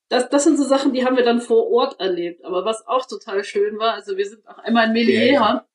das, 0.10 0.30
das 0.30 0.44
sind 0.44 0.58
so 0.58 0.64
Sachen, 0.64 0.94
die 0.94 1.06
haben 1.06 1.18
wir 1.18 1.24
dann 1.24 1.42
vor 1.42 1.70
Ort 1.72 2.00
erlebt. 2.00 2.44
Aber 2.44 2.66
was 2.66 2.86
auch 2.88 3.06
total 3.06 3.44
schön 3.44 3.80
war, 3.80 3.94
also 3.94 4.18
wir 4.18 4.28
sind 4.28 4.46
auch 4.48 4.58
einmal 4.60 4.88
in 4.88 4.94
Melier, 4.94 5.66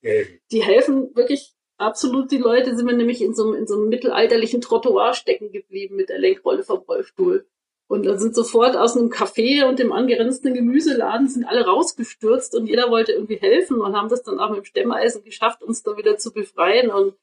die 0.51 0.63
helfen 0.63 1.15
wirklich 1.15 1.55
absolut 1.79 2.31
die 2.31 2.39
Leute, 2.39 2.77
sind 2.77 2.87
wir 2.87 2.97
nämlich 2.97 3.23
in 3.23 3.35
so, 3.35 3.47
einem, 3.47 3.55
in 3.55 3.67
so 3.67 3.75
einem 3.75 3.89
mittelalterlichen 3.89 4.61
Trottoir 4.61 5.15
stecken 5.15 5.51
geblieben 5.51 5.97
mit 5.97 6.09
der 6.09 6.19
Lenkrolle 6.19 6.63
vom 6.63 6.81
Rollstuhl. 6.81 7.47
Und 7.93 8.07
dann 8.07 8.19
sind 8.19 8.35
sofort 8.35 8.75
aus 8.75 8.97
einem 8.97 9.11
Café 9.11 9.69
und 9.69 9.79
dem 9.79 9.93
angrenzenden 9.93 10.55
Gemüseladen 10.55 11.29
sind 11.29 11.45
alle 11.45 11.67
rausgestürzt 11.67 12.55
und 12.55 12.67
jeder 12.67 12.89
wollte 12.89 13.13
irgendwie 13.13 13.37
helfen 13.37 13.83
und 13.83 13.95
haben 13.95 14.09
das 14.09 14.23
dann 14.23 14.41
auch 14.41 14.49
mit 14.49 14.61
dem 14.61 14.65
Stemmeisen 14.65 15.23
geschafft, 15.25 15.63
uns 15.63 15.83
da 15.83 15.95
wieder 15.99 16.17
zu 16.17 16.33
befreien. 16.33 16.91
Und 16.91 17.15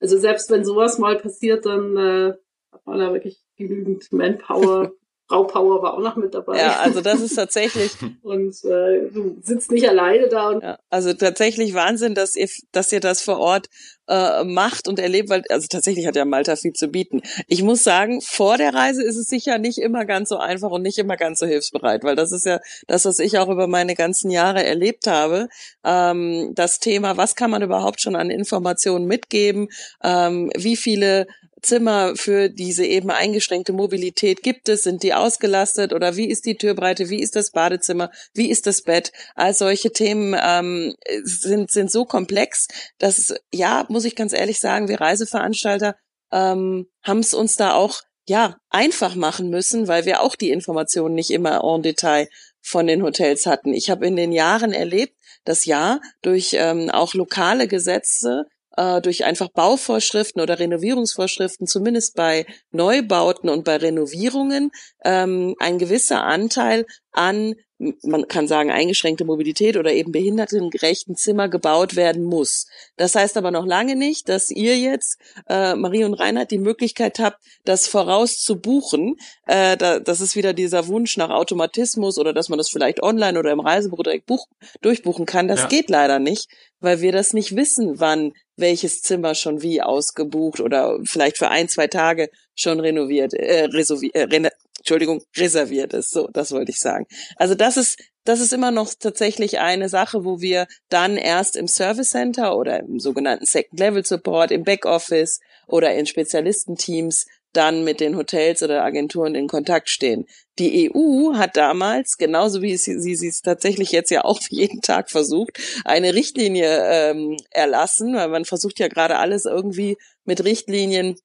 also 0.00 0.16
selbst 0.16 0.50
wenn 0.50 0.64
sowas 0.64 0.98
mal 0.98 1.18
passiert, 1.18 1.66
dann 1.66 1.98
äh, 1.98 2.32
hat 2.72 2.86
man 2.86 3.00
da 3.00 3.12
wirklich 3.12 3.44
genügend 3.58 4.10
Manpower, 4.14 4.92
Frau 5.26 5.44
Power 5.44 5.82
war 5.82 5.94
auch 5.94 6.00
noch 6.00 6.16
mit 6.16 6.34
dabei. 6.34 6.58
Ja, 6.58 6.80
also 6.80 7.00
das 7.00 7.20
ist 7.20 7.34
tatsächlich. 7.36 7.92
und 8.22 8.54
äh, 8.64 9.08
du 9.10 9.38
sitzt 9.42 9.70
nicht 9.70 9.88
alleine 9.88 10.28
da. 10.28 10.50
Und 10.50 10.62
ja, 10.62 10.78
also 10.90 11.14
tatsächlich 11.14 11.72
Wahnsinn, 11.72 12.14
dass 12.14 12.36
ihr, 12.36 12.48
dass 12.72 12.92
ihr 12.92 13.00
das 13.00 13.22
vor 13.22 13.38
Ort 13.38 13.68
äh, 14.06 14.44
macht 14.44 14.86
und 14.86 14.98
erlebt, 14.98 15.30
weil 15.30 15.42
also 15.48 15.66
tatsächlich 15.66 16.06
hat 16.06 16.16
ja 16.16 16.26
Malta 16.26 16.56
viel 16.56 16.74
zu 16.74 16.88
bieten. 16.88 17.22
Ich 17.48 17.62
muss 17.62 17.82
sagen, 17.82 18.20
vor 18.20 18.58
der 18.58 18.74
Reise 18.74 19.02
ist 19.02 19.16
es 19.16 19.28
sicher 19.28 19.58
nicht 19.58 19.78
immer 19.78 20.04
ganz 20.04 20.28
so 20.28 20.36
einfach 20.36 20.70
und 20.70 20.82
nicht 20.82 20.98
immer 20.98 21.16
ganz 21.16 21.38
so 21.38 21.46
hilfsbereit, 21.46 22.04
weil 22.04 22.16
das 22.16 22.30
ist 22.30 22.44
ja 22.44 22.60
das, 22.86 23.06
was 23.06 23.18
ich 23.18 23.38
auch 23.38 23.48
über 23.48 23.66
meine 23.66 23.94
ganzen 23.94 24.30
Jahre 24.30 24.62
erlebt 24.62 25.06
habe. 25.06 25.48
Ähm, 25.84 26.52
das 26.54 26.80
Thema, 26.80 27.16
was 27.16 27.34
kann 27.34 27.50
man 27.50 27.62
überhaupt 27.62 28.02
schon 28.02 28.14
an 28.14 28.28
Informationen 28.28 29.06
mitgeben? 29.06 29.68
Ähm, 30.02 30.50
wie 30.54 30.76
viele 30.76 31.26
Zimmer 31.64 32.16
für 32.16 32.48
diese 32.48 32.84
eben 32.84 33.10
eingeschränkte 33.10 33.72
Mobilität 33.72 34.42
gibt 34.42 34.68
es? 34.68 34.84
Sind 34.84 35.02
die 35.02 35.14
ausgelastet 35.14 35.92
oder 35.92 36.16
wie 36.16 36.28
ist 36.28 36.46
die 36.46 36.56
Türbreite? 36.56 37.10
Wie 37.10 37.20
ist 37.20 37.36
das 37.36 37.50
Badezimmer? 37.50 38.10
Wie 38.32 38.50
ist 38.50 38.66
das 38.66 38.82
Bett? 38.82 39.12
All 39.34 39.54
solche 39.54 39.92
Themen 39.92 40.36
ähm, 40.40 40.94
sind, 41.22 41.70
sind 41.70 41.90
so 41.90 42.04
komplex, 42.04 42.68
dass, 42.98 43.34
ja, 43.52 43.84
muss 43.88 44.04
ich 44.04 44.16
ganz 44.16 44.32
ehrlich 44.32 44.60
sagen, 44.60 44.88
wir 44.88 45.00
Reiseveranstalter 45.00 45.96
ähm, 46.32 46.86
haben 47.02 47.20
es 47.20 47.34
uns 47.34 47.56
da 47.56 47.74
auch 47.74 48.02
ja 48.26 48.56
einfach 48.70 49.14
machen 49.14 49.50
müssen, 49.50 49.88
weil 49.88 50.04
wir 50.04 50.22
auch 50.22 50.34
die 50.34 50.50
Informationen 50.50 51.14
nicht 51.14 51.30
immer 51.30 51.62
en 51.64 51.82
Detail 51.82 52.28
von 52.62 52.86
den 52.86 53.02
Hotels 53.02 53.46
hatten. 53.46 53.74
Ich 53.74 53.90
habe 53.90 54.06
in 54.06 54.16
den 54.16 54.32
Jahren 54.32 54.72
erlebt, 54.72 55.14
dass 55.44 55.66
ja 55.66 56.00
durch 56.22 56.54
ähm, 56.58 56.90
auch 56.90 57.14
lokale 57.14 57.68
Gesetze 57.68 58.44
äh, 58.76 59.00
durch 59.00 59.24
einfach 59.24 59.48
Bauvorschriften 59.48 60.40
oder 60.40 60.58
Renovierungsvorschriften, 60.58 61.66
zumindest 61.66 62.14
bei 62.16 62.46
Neubauten 62.70 63.48
und 63.48 63.64
bei 63.64 63.76
Renovierungen, 63.76 64.70
ähm, 65.04 65.54
ein 65.58 65.78
gewisser 65.78 66.24
Anteil 66.24 66.86
an 67.12 67.54
man 68.02 68.28
kann 68.28 68.46
sagen, 68.46 68.70
eingeschränkte 68.70 69.24
Mobilität 69.24 69.76
oder 69.76 69.92
eben 69.92 70.12
behindertengerechten 70.12 71.16
Zimmer 71.16 71.48
gebaut 71.48 71.96
werden 71.96 72.24
muss. 72.24 72.66
Das 72.96 73.14
heißt 73.14 73.36
aber 73.36 73.50
noch 73.50 73.66
lange 73.66 73.96
nicht, 73.96 74.28
dass 74.28 74.50
ihr 74.50 74.78
jetzt, 74.78 75.18
äh, 75.48 75.74
Marie 75.74 76.04
und 76.04 76.14
Reinhard, 76.14 76.50
die 76.50 76.58
Möglichkeit 76.58 77.18
habt, 77.18 77.38
das 77.64 77.86
voraus 77.86 78.36
zu 78.38 78.60
buchen. 78.60 79.16
Äh, 79.46 79.76
da, 79.76 79.98
das 79.98 80.20
ist 80.20 80.36
wieder 80.36 80.52
dieser 80.52 80.86
Wunsch 80.86 81.16
nach 81.16 81.30
Automatismus 81.30 82.18
oder 82.18 82.32
dass 82.32 82.48
man 82.48 82.58
das 82.58 82.70
vielleicht 82.70 83.02
online 83.02 83.38
oder 83.38 83.50
im 83.50 83.60
Reisebüro 83.60 84.02
direkt 84.02 84.26
buch, 84.26 84.46
durchbuchen 84.80 85.26
kann. 85.26 85.48
Das 85.48 85.62
ja. 85.62 85.68
geht 85.68 85.90
leider 85.90 86.18
nicht, 86.18 86.48
weil 86.80 87.00
wir 87.00 87.12
das 87.12 87.32
nicht 87.32 87.56
wissen, 87.56 87.98
wann 87.98 88.32
welches 88.56 89.02
Zimmer 89.02 89.34
schon 89.34 89.62
wie 89.62 89.82
ausgebucht 89.82 90.60
oder 90.60 90.98
vielleicht 91.04 91.38
für 91.38 91.48
ein, 91.48 91.68
zwei 91.68 91.86
Tage 91.86 92.30
schon 92.54 92.80
renoviert, 92.80 93.34
äh, 93.34 93.64
reserviert, 93.64 94.14
äh, 94.14 94.50
Entschuldigung, 94.78 95.22
reserviert 95.36 95.94
ist. 95.94 96.10
So, 96.10 96.28
das 96.32 96.52
wollte 96.52 96.70
ich 96.70 96.78
sagen. 96.78 97.06
Also 97.36 97.54
das 97.54 97.76
ist, 97.76 97.98
das 98.24 98.40
ist 98.40 98.52
immer 98.52 98.70
noch 98.70 98.92
tatsächlich 98.94 99.58
eine 99.58 99.88
Sache, 99.88 100.24
wo 100.24 100.40
wir 100.40 100.66
dann 100.88 101.16
erst 101.16 101.56
im 101.56 101.68
Service 101.68 102.10
Center 102.10 102.56
oder 102.56 102.80
im 102.80 103.00
sogenannten 103.00 103.46
Second 103.46 103.80
Level 103.80 104.04
Support, 104.04 104.50
im 104.50 104.64
Backoffice 104.64 105.40
oder 105.66 105.94
in 105.94 106.06
Spezialistenteams 106.06 107.26
dann 107.56 107.84
mit 107.84 108.00
den 108.00 108.16
Hotels 108.16 108.62
oder 108.62 108.84
Agenturen 108.84 109.34
in 109.34 109.48
Kontakt 109.48 109.88
stehen. 109.88 110.26
Die 110.58 110.90
EU 110.94 111.34
hat 111.34 111.56
damals, 111.56 112.16
genauso 112.16 112.62
wie 112.62 112.76
sie, 112.76 112.98
sie, 112.98 113.26
es 113.26 113.42
tatsächlich 113.42 113.90
jetzt 113.90 114.10
ja 114.10 114.24
auch 114.24 114.40
jeden 114.50 114.80
Tag 114.80 115.10
versucht, 115.10 115.58
eine 115.84 116.14
Richtlinie 116.14 116.84
ähm, 116.90 117.36
erlassen, 117.50 118.14
weil 118.14 118.28
man 118.28 118.44
versucht 118.44 118.78
ja 118.78 118.88
gerade 118.88 119.18
alles 119.18 119.44
irgendwie 119.44 119.96
mit 120.24 120.44
Richtlinien 120.44 121.16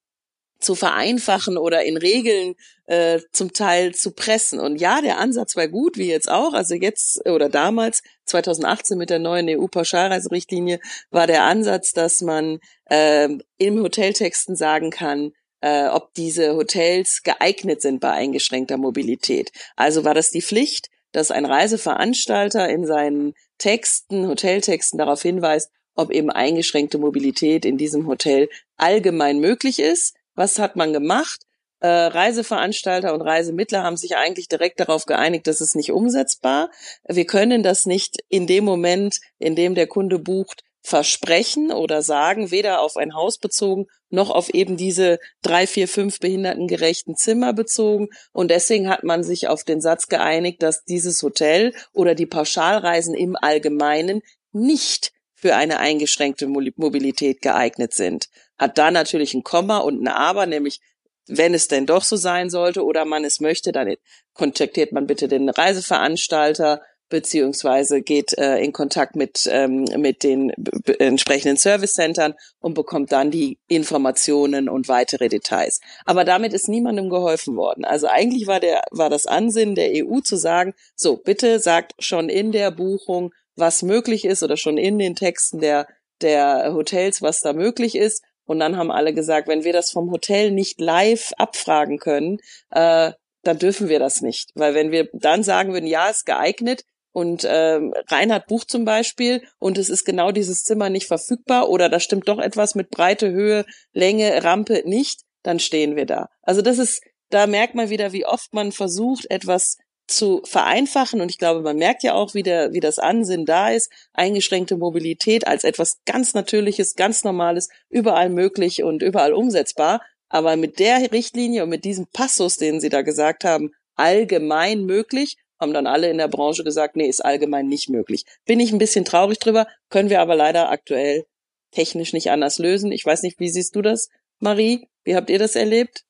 zu 0.59 0.75
vereinfachen 0.75 1.57
oder 1.57 1.83
in 1.85 1.95
Regeln 1.95 2.55
äh, 2.85 3.21
zum 3.31 3.53
Teil 3.53 3.93
zu 3.95 4.11
pressen. 4.11 4.59
Und 4.59 4.75
ja, 4.75 5.01
der 5.01 5.17
Ansatz 5.17 5.55
war 5.55 5.67
gut, 5.67 5.97
wie 5.97 6.09
jetzt 6.09 6.29
auch. 6.29 6.53
Also 6.53 6.75
jetzt 6.75 7.25
oder 7.25 7.49
damals, 7.49 8.01
2018 8.25 8.97
mit 8.97 9.09
der 9.09 9.19
neuen 9.19 9.47
EU-Pauschalreiserichtlinie, 9.49 10.79
war 11.11 11.27
der 11.27 11.43
Ansatz, 11.43 11.93
dass 11.93 12.21
man 12.21 12.59
äh, 12.85 13.29
im 13.57 13.81
Hoteltexten 13.81 14.55
sagen 14.55 14.89
kann, 14.89 15.31
äh, 15.61 15.87
ob 15.87 16.13
diese 16.13 16.55
Hotels 16.55 17.23
geeignet 17.23 17.81
sind 17.81 17.99
bei 17.99 18.11
eingeschränkter 18.11 18.77
Mobilität. 18.77 19.51
Also 19.75 20.03
war 20.03 20.13
das 20.13 20.29
die 20.29 20.41
Pflicht, 20.41 20.89
dass 21.11 21.31
ein 21.31 21.45
Reiseveranstalter 21.45 22.69
in 22.69 22.85
seinen 22.85 23.33
Texten, 23.57 24.27
Hoteltexten 24.27 24.97
darauf 24.97 25.21
hinweist, 25.21 25.71
ob 25.95 26.11
eben 26.11 26.29
eingeschränkte 26.29 26.97
Mobilität 26.97 27.65
in 27.65 27.77
diesem 27.77 28.07
Hotel 28.07 28.47
allgemein 28.77 29.39
möglich 29.39 29.79
ist 29.79 30.15
was 30.39 30.57
hat 30.57 30.77
man 30.77 30.93
gemacht? 30.93 31.41
Äh, 31.81 31.87
Reiseveranstalter 31.87 33.13
und 33.13 33.21
Reisemittler 33.21 33.83
haben 33.83 33.97
sich 33.97 34.15
eigentlich 34.15 34.47
direkt 34.47 34.79
darauf 34.79 35.05
geeinigt, 35.05 35.47
dass 35.47 35.59
es 35.59 35.75
nicht 35.75 35.91
umsetzbar. 35.91 36.71
Wir 37.07 37.25
können 37.25 37.61
das 37.61 37.85
nicht 37.85 38.23
in 38.29 38.47
dem 38.47 38.63
Moment, 38.63 39.19
in 39.37 39.55
dem 39.55 39.75
der 39.75 39.87
Kunde 39.87 40.17
bucht, 40.17 40.63
versprechen 40.81 41.71
oder 41.71 42.01
sagen, 42.01 42.51
weder 42.51 42.81
auf 42.81 42.95
ein 42.95 43.13
Haus 43.13 43.37
bezogen 43.37 43.87
noch 44.09 44.29
auf 44.29 44.49
eben 44.49 44.77
diese 44.77 45.19
drei, 45.41 45.67
vier, 45.67 45.87
fünf 45.87 46.19
behindertengerechten 46.19 47.15
Zimmer 47.15 47.53
bezogen. 47.53 48.09
Und 48.31 48.51
deswegen 48.51 48.89
hat 48.89 49.03
man 49.03 49.23
sich 49.23 49.47
auf 49.47 49.63
den 49.63 49.81
Satz 49.81 50.07
geeinigt, 50.07 50.63
dass 50.63 50.83
dieses 50.83 51.21
Hotel 51.21 51.73
oder 51.93 52.15
die 52.15 52.25
Pauschalreisen 52.25 53.13
im 53.13 53.35
Allgemeinen 53.35 54.21
nicht 54.51 55.11
für 55.35 55.55
eine 55.55 55.79
eingeschränkte 55.79 56.47
Mobilität 56.47 57.41
geeignet 57.41 57.93
sind. 57.93 58.27
Hat 58.57 58.77
da 58.77 58.91
natürlich 58.91 59.33
ein 59.33 59.43
Komma 59.43 59.77
und 59.77 60.01
ein 60.01 60.07
Aber, 60.07 60.45
nämlich 60.45 60.81
wenn 61.27 61.53
es 61.53 61.67
denn 61.67 61.85
doch 61.85 62.03
so 62.03 62.15
sein 62.15 62.49
sollte 62.49 62.83
oder 62.83 63.05
man 63.05 63.23
es 63.23 63.39
möchte, 63.39 63.71
dann 63.71 63.93
kontaktiert 64.33 64.91
man 64.91 65.05
bitte 65.05 65.27
den 65.27 65.47
Reiseveranstalter 65.47 66.81
beziehungsweise 67.09 68.01
geht 68.01 68.37
äh, 68.37 68.57
in 68.59 68.71
Kontakt 68.71 69.15
mit, 69.15 69.47
ähm, 69.51 69.85
mit 69.97 70.23
den 70.23 70.51
entsprechenden 70.99 71.57
Service-Centern 71.57 72.35
und 72.59 72.73
bekommt 72.73 73.11
dann 73.11 73.31
die 73.31 73.57
Informationen 73.67 74.69
und 74.69 74.87
weitere 74.87 75.27
Details. 75.27 75.81
Aber 76.05 76.23
damit 76.23 76.53
ist 76.53 76.69
niemandem 76.69 77.09
geholfen 77.09 77.55
worden. 77.55 77.83
Also 77.83 78.07
eigentlich 78.07 78.47
war 78.47 78.59
der, 78.59 78.83
war 78.91 79.09
das 79.09 79.25
Ansinnen 79.25 79.75
der 79.75 79.91
EU 80.05 80.19
zu 80.19 80.35
sagen, 80.35 80.73
so, 80.95 81.17
bitte 81.17 81.59
sagt 81.59 81.93
schon 81.99 82.29
in 82.29 82.51
der 82.51 82.71
Buchung, 82.71 83.31
was 83.55 83.83
möglich 83.83 84.25
ist 84.25 84.43
oder 84.43 84.57
schon 84.57 84.77
in 84.77 84.99
den 84.99 85.15
Texten 85.15 85.59
der, 85.59 85.87
der 86.21 86.73
Hotels, 86.73 87.21
was 87.21 87.41
da 87.41 87.53
möglich 87.53 87.95
ist. 87.95 88.23
Und 88.45 88.59
dann 88.59 88.77
haben 88.77 88.91
alle 88.91 89.13
gesagt, 89.13 89.47
wenn 89.47 89.63
wir 89.63 89.73
das 89.73 89.91
vom 89.91 90.09
Hotel 90.11 90.51
nicht 90.51 90.79
live 90.79 91.33
abfragen 91.37 91.99
können, 91.99 92.39
äh, 92.71 93.11
dann 93.43 93.59
dürfen 93.59 93.89
wir 93.89 93.99
das 93.99 94.21
nicht. 94.21 94.51
Weil 94.55 94.73
wenn 94.73 94.91
wir 94.91 95.09
dann 95.13 95.43
sagen 95.43 95.73
würden, 95.73 95.85
ja, 95.87 96.09
ist 96.09 96.25
geeignet, 96.25 96.83
und 97.19 97.43
äh, 97.43 97.79
Reinhard 98.07 98.47
bucht 98.47 98.71
zum 98.71 98.85
Beispiel 98.85 99.43
und 99.59 99.77
es 99.77 99.89
ist 99.89 100.05
genau 100.05 100.31
dieses 100.31 100.63
Zimmer 100.63 100.89
nicht 100.89 101.07
verfügbar 101.07 101.69
oder 101.69 101.89
da 101.89 101.99
stimmt 101.99 102.27
doch 102.27 102.39
etwas 102.39 102.75
mit 102.75 102.89
Breite, 102.89 103.29
Höhe, 103.29 103.65
Länge, 103.93 104.43
Rampe 104.43 104.83
nicht, 104.85 105.21
dann 105.43 105.59
stehen 105.59 105.95
wir 105.95 106.05
da. 106.05 106.29
Also 106.41 106.61
das 106.61 106.79
ist, 106.79 107.03
da 107.29 107.45
merkt 107.45 107.75
man 107.75 107.89
wieder, 107.89 108.13
wie 108.13 108.25
oft 108.25 108.53
man 108.53 108.71
versucht, 108.71 109.29
etwas 109.29 109.77
zu 110.07 110.41
vereinfachen. 110.45 111.21
Und 111.21 111.29
ich 111.29 111.37
glaube, 111.37 111.61
man 111.61 111.77
merkt 111.77 112.03
ja 112.03 112.13
auch, 112.13 112.33
wie, 112.33 112.43
der, 112.43 112.73
wie 112.73 112.79
das 112.79 112.99
Ansinnen 112.99 113.45
da 113.45 113.69
ist, 113.69 113.91
eingeschränkte 114.13 114.77
Mobilität 114.77 115.45
als 115.47 115.63
etwas 115.63 115.99
ganz 116.05 116.33
Natürliches, 116.33 116.95
ganz 116.95 117.23
Normales, 117.23 117.69
überall 117.89 118.29
möglich 118.29 118.83
und 118.83 119.03
überall 119.03 119.33
umsetzbar. 119.33 120.01
Aber 120.29 120.55
mit 120.55 120.79
der 120.79 121.11
Richtlinie 121.11 121.63
und 121.63 121.69
mit 121.69 121.85
diesem 121.85 122.07
Passus, 122.07 122.57
den 122.57 122.79
Sie 122.79 122.89
da 122.89 123.01
gesagt 123.01 123.43
haben, 123.43 123.71
allgemein 123.95 124.85
möglich, 124.85 125.37
haben 125.59 125.73
dann 125.73 125.87
alle 125.87 126.09
in 126.09 126.17
der 126.17 126.27
Branche 126.27 126.63
gesagt, 126.63 126.95
nee, 126.95 127.07
ist 127.07 127.23
allgemein 127.23 127.67
nicht 127.67 127.89
möglich. 127.89 128.25
Bin 128.45 128.59
ich 128.59 128.71
ein 128.71 128.79
bisschen 128.79 129.05
traurig 129.05 129.39
drüber, 129.39 129.67
können 129.89 130.09
wir 130.09 130.21
aber 130.21 130.35
leider 130.35 130.69
aktuell 130.69 131.25
technisch 131.71 132.13
nicht 132.13 132.31
anders 132.31 132.57
lösen. 132.59 132.91
Ich 132.91 133.05
weiß 133.05 133.23
nicht, 133.23 133.39
wie 133.39 133.49
siehst 133.49 133.75
du 133.75 133.81
das, 133.81 134.09
Marie? 134.39 134.87
Wie 135.03 135.15
habt 135.15 135.29
ihr 135.29 135.39
das 135.39 135.55
erlebt? 135.55 136.03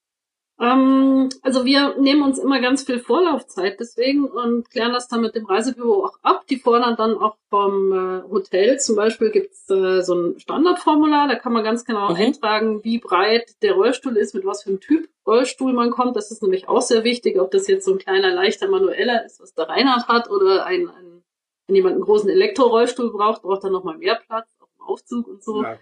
Ähm, 0.62 1.30
also 1.42 1.64
wir 1.64 1.96
nehmen 2.00 2.22
uns 2.22 2.38
immer 2.38 2.60
ganz 2.60 2.84
viel 2.84 3.00
Vorlaufzeit 3.00 3.80
deswegen 3.80 4.26
und 4.26 4.70
klären 4.70 4.92
das 4.92 5.08
dann 5.08 5.22
mit 5.22 5.34
dem 5.36 5.46
Reisebüro 5.46 6.06
auch 6.06 6.18
ab. 6.22 6.46
Die 6.50 6.58
fordern 6.58 6.98
dann 6.98 7.18
auch 7.18 7.38
vom 7.50 7.94
äh, 7.94 8.30
Hotel 8.30 8.78
zum 8.80 8.98
Beispiel 8.98 9.32
gibt's 9.32 9.70
äh, 9.70 10.02
so 10.02 10.16
ein 10.16 10.40
Standardformular, 10.40 11.30
da 11.30 11.36
kann 11.36 11.54
man 11.54 11.64
ganz 11.64 11.86
genau 11.86 12.10
mhm. 12.10 12.16
eintragen, 12.16 12.84
wie 12.84 12.98
breit 12.98 13.56
der 13.62 13.74
Rollstuhl 13.74 14.18
ist, 14.18 14.36
mit 14.36 14.46
was 14.46 14.64
für 14.64 14.72
einem 14.72 14.82
Typ 14.82 15.08
Rollstuhl 15.30 15.74
man 15.74 15.92
kommt. 15.92 16.16
Das 16.16 16.32
ist 16.32 16.42
nämlich 16.42 16.68
auch 16.68 16.82
sehr 16.82 17.04
wichtig, 17.04 17.40
ob 17.40 17.52
das 17.52 17.68
jetzt 17.68 17.86
so 17.86 17.94
ein 17.94 18.00
kleiner, 18.00 18.34
leichter 18.34 18.68
manueller 18.68 19.26
ist, 19.26 19.40
was 19.40 19.54
der 19.54 19.70
Reinhard 19.70 20.08
hat, 20.08 20.30
oder 20.30 20.66
ein, 20.66 20.90
ein 20.90 21.24
wenn 21.68 21.76
jemand 21.76 21.96
einen 21.96 22.04
großen 22.04 22.30
Elektrorollstuhl 22.30 23.12
braucht, 23.12 23.44
braucht 23.44 23.64
er 23.64 23.70
nochmal 23.70 23.98
mehr 23.98 24.20
Platz 24.26 24.50
auf 24.60 24.70
dem 24.76 24.82
Aufzug 24.82 25.28
und 25.28 25.44
so. 25.44 25.62
Ja. 25.62 25.78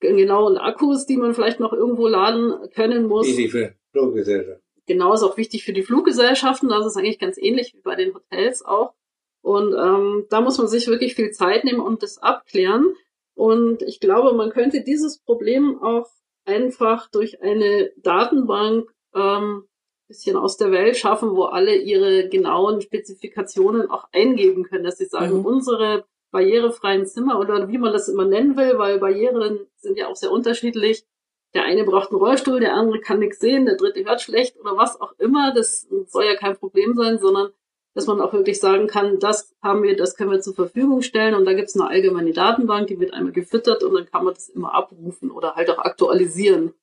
Genau, 0.00 0.46
und 0.46 0.56
Akkus, 0.56 1.04
die 1.04 1.18
man 1.18 1.34
vielleicht 1.34 1.60
noch 1.60 1.74
irgendwo 1.74 2.08
laden 2.08 2.70
können 2.74 3.06
muss. 3.06 3.28
Easy 3.28 3.48
für 3.48 3.74
Fluggesellschaft. 3.92 4.62
Genau, 4.86 5.12
ist 5.12 5.22
auch 5.22 5.36
wichtig 5.36 5.62
für 5.62 5.74
die 5.74 5.82
Fluggesellschaften. 5.82 6.70
Das 6.70 6.86
ist 6.86 6.96
eigentlich 6.96 7.18
ganz 7.18 7.36
ähnlich 7.36 7.74
wie 7.74 7.82
bei 7.82 7.96
den 7.96 8.14
Hotels 8.14 8.64
auch. 8.64 8.94
Und 9.42 9.74
ähm, 9.74 10.26
da 10.30 10.40
muss 10.40 10.56
man 10.56 10.68
sich 10.68 10.86
wirklich 10.86 11.14
viel 11.14 11.32
Zeit 11.32 11.64
nehmen 11.64 11.80
und 11.80 12.02
das 12.02 12.16
abklären. 12.16 12.86
Und 13.34 13.82
ich 13.82 14.00
glaube, 14.00 14.34
man 14.34 14.50
könnte 14.50 14.82
dieses 14.82 15.18
Problem 15.18 15.82
auch 15.82 16.08
einfach 16.44 17.08
durch 17.10 17.42
eine 17.42 17.92
Datenbank 17.96 18.90
ähm, 19.14 19.64
bisschen 20.10 20.36
aus 20.36 20.56
der 20.56 20.72
Welt 20.72 20.96
schaffen, 20.96 21.36
wo 21.36 21.44
alle 21.44 21.76
ihre 21.76 22.28
genauen 22.28 22.80
Spezifikationen 22.80 23.88
auch 23.90 24.08
eingeben 24.12 24.64
können, 24.64 24.82
dass 24.84 24.98
sie 24.98 25.06
sagen, 25.06 25.38
mhm. 25.38 25.46
unsere 25.46 26.04
barrierefreien 26.32 27.06
Zimmer 27.06 27.38
oder 27.38 27.68
wie 27.68 27.78
man 27.78 27.92
das 27.92 28.08
immer 28.08 28.24
nennen 28.24 28.56
will, 28.56 28.76
weil 28.76 28.98
Barrieren 28.98 29.60
sind 29.76 29.96
ja 29.96 30.08
auch 30.08 30.16
sehr 30.16 30.32
unterschiedlich. 30.32 31.06
Der 31.54 31.64
eine 31.64 31.84
braucht 31.84 32.10
einen 32.10 32.20
Rollstuhl, 32.20 32.60
der 32.60 32.74
andere 32.74 33.00
kann 33.00 33.20
nichts 33.20 33.38
sehen, 33.38 33.66
der 33.66 33.76
dritte 33.76 34.04
hört 34.04 34.20
schlecht 34.20 34.58
oder 34.58 34.76
was 34.76 35.00
auch 35.00 35.12
immer. 35.18 35.52
Das 35.54 35.88
soll 36.06 36.24
ja 36.24 36.34
kein 36.34 36.56
Problem 36.56 36.94
sein, 36.94 37.18
sondern 37.18 37.50
dass 37.94 38.06
man 38.06 38.20
auch 38.20 38.32
wirklich 38.32 38.60
sagen 38.60 38.86
kann, 38.86 39.18
das 39.18 39.54
haben 39.62 39.82
wir, 39.82 39.96
das 39.96 40.16
können 40.16 40.30
wir 40.30 40.40
zur 40.40 40.54
Verfügung 40.54 41.02
stellen 41.02 41.34
und 41.34 41.44
da 41.44 41.54
gibt 41.54 41.68
es 41.68 41.76
eine 41.76 41.88
allgemeine 41.88 42.32
Datenbank, 42.32 42.86
die 42.86 43.00
wird 43.00 43.12
einmal 43.12 43.32
gefüttert 43.32 43.82
und 43.82 43.94
dann 43.94 44.06
kann 44.06 44.24
man 44.24 44.34
das 44.34 44.48
immer 44.48 44.74
abrufen 44.74 45.30
oder 45.30 45.54
halt 45.56 45.70
auch 45.70 45.78
aktualisieren. 45.78 46.74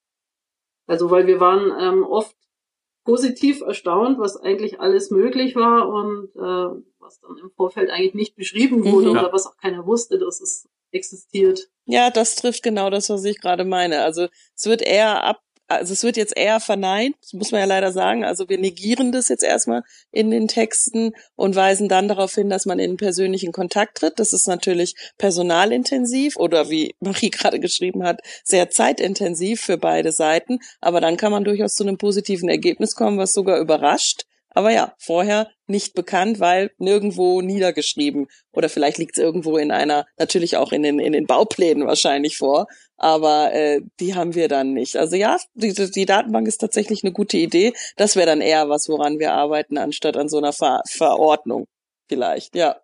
Also 0.85 1.09
weil 1.09 1.27
wir 1.27 1.39
waren 1.39 1.71
ähm, 1.79 2.03
oft 2.03 2.35
positiv 3.03 3.61
erstaunt, 3.61 4.19
was 4.19 4.35
eigentlich 4.35 4.81
alles 4.81 5.11
möglich 5.11 5.55
war 5.55 5.87
und 5.87 6.29
äh, 6.35 6.83
was 6.99 7.19
dann 7.21 7.37
im 7.37 7.51
Vorfeld 7.51 7.89
eigentlich 7.89 8.13
nicht 8.13 8.35
beschrieben 8.35 8.83
wurde 8.83 9.07
mhm, 9.07 9.17
oder 9.17 9.31
was 9.31 9.47
auch 9.47 9.55
keiner 9.57 9.85
wusste, 9.85 10.19
dass 10.19 10.41
es 10.41 10.67
existiert. 10.91 11.69
Ja, 11.85 12.09
das 12.09 12.35
trifft 12.35 12.63
genau 12.63 12.89
das, 12.89 13.09
was 13.09 13.23
ich 13.23 13.39
gerade 13.39 13.63
meine. 13.63 14.03
Also 14.03 14.27
es 14.55 14.65
wird 14.65 14.81
eher 14.81 15.23
ab 15.23 15.41
also 15.67 15.93
es 15.93 16.03
wird 16.03 16.17
jetzt 16.17 16.35
eher 16.37 16.59
verneint, 16.59 17.15
muss 17.33 17.51
man 17.51 17.59
ja 17.59 17.65
leider 17.65 17.91
sagen. 17.91 18.23
Also 18.23 18.47
wir 18.47 18.57
negieren 18.57 19.11
das 19.11 19.27
jetzt 19.27 19.43
erstmal 19.43 19.83
in 20.11 20.31
den 20.31 20.47
Texten 20.47 21.11
und 21.35 21.55
weisen 21.55 21.89
dann 21.89 22.07
darauf 22.07 22.33
hin, 22.35 22.49
dass 22.49 22.65
man 22.65 22.79
in 22.79 22.97
persönlichen 22.97 23.51
Kontakt 23.51 23.97
tritt. 23.97 24.19
Das 24.19 24.33
ist 24.33 24.47
natürlich 24.47 24.95
personalintensiv 25.17 26.37
oder 26.37 26.69
wie 26.69 26.95
Marie 26.99 27.29
gerade 27.31 27.59
geschrieben 27.59 28.03
hat, 28.03 28.21
sehr 28.43 28.69
zeitintensiv 28.69 29.61
für 29.61 29.77
beide 29.77 30.11
Seiten. 30.11 30.59
Aber 30.79 31.01
dann 31.01 31.17
kann 31.17 31.31
man 31.31 31.43
durchaus 31.43 31.75
zu 31.75 31.83
einem 31.83 31.97
positiven 31.97 32.49
Ergebnis 32.49 32.95
kommen, 32.95 33.17
was 33.17 33.33
sogar 33.33 33.59
überrascht. 33.59 34.26
Aber 34.57 34.71
ja, 34.71 34.95
vorher 34.97 35.51
nicht 35.67 35.93
bekannt, 35.93 36.39
weil 36.39 36.71
nirgendwo 36.79 37.41
niedergeschrieben. 37.41 38.25
Oder 38.51 38.69
vielleicht 38.69 38.97
liegt 38.97 39.15
es 39.15 39.23
irgendwo 39.23 39.57
in 39.57 39.69
einer, 39.69 40.07
natürlich 40.17 40.57
auch 40.57 40.71
in 40.71 40.81
den, 40.81 40.97
in 40.97 41.13
den 41.13 41.27
Bauplänen 41.27 41.85
wahrscheinlich 41.85 42.39
vor. 42.39 42.65
Aber 42.95 43.53
äh, 43.53 43.81
die 43.99 44.15
haben 44.15 44.33
wir 44.33 44.47
dann 44.47 44.73
nicht. 44.73 44.97
Also 44.97 45.15
ja, 45.15 45.37
die, 45.53 45.75
die 45.75 46.05
Datenbank 46.07 46.47
ist 46.47 46.57
tatsächlich 46.57 47.03
eine 47.03 47.13
gute 47.13 47.37
Idee. 47.37 47.73
Das 47.97 48.15
wäre 48.15 48.25
dann 48.25 48.41
eher 48.41 48.67
was, 48.67 48.89
woran 48.89 49.19
wir 49.19 49.33
arbeiten, 49.33 49.77
anstatt 49.77 50.17
an 50.17 50.27
so 50.27 50.39
einer 50.39 50.53
Ver 50.53 50.81
Verordnung. 50.89 51.67
Vielleicht, 52.09 52.55
ja. 52.55 52.77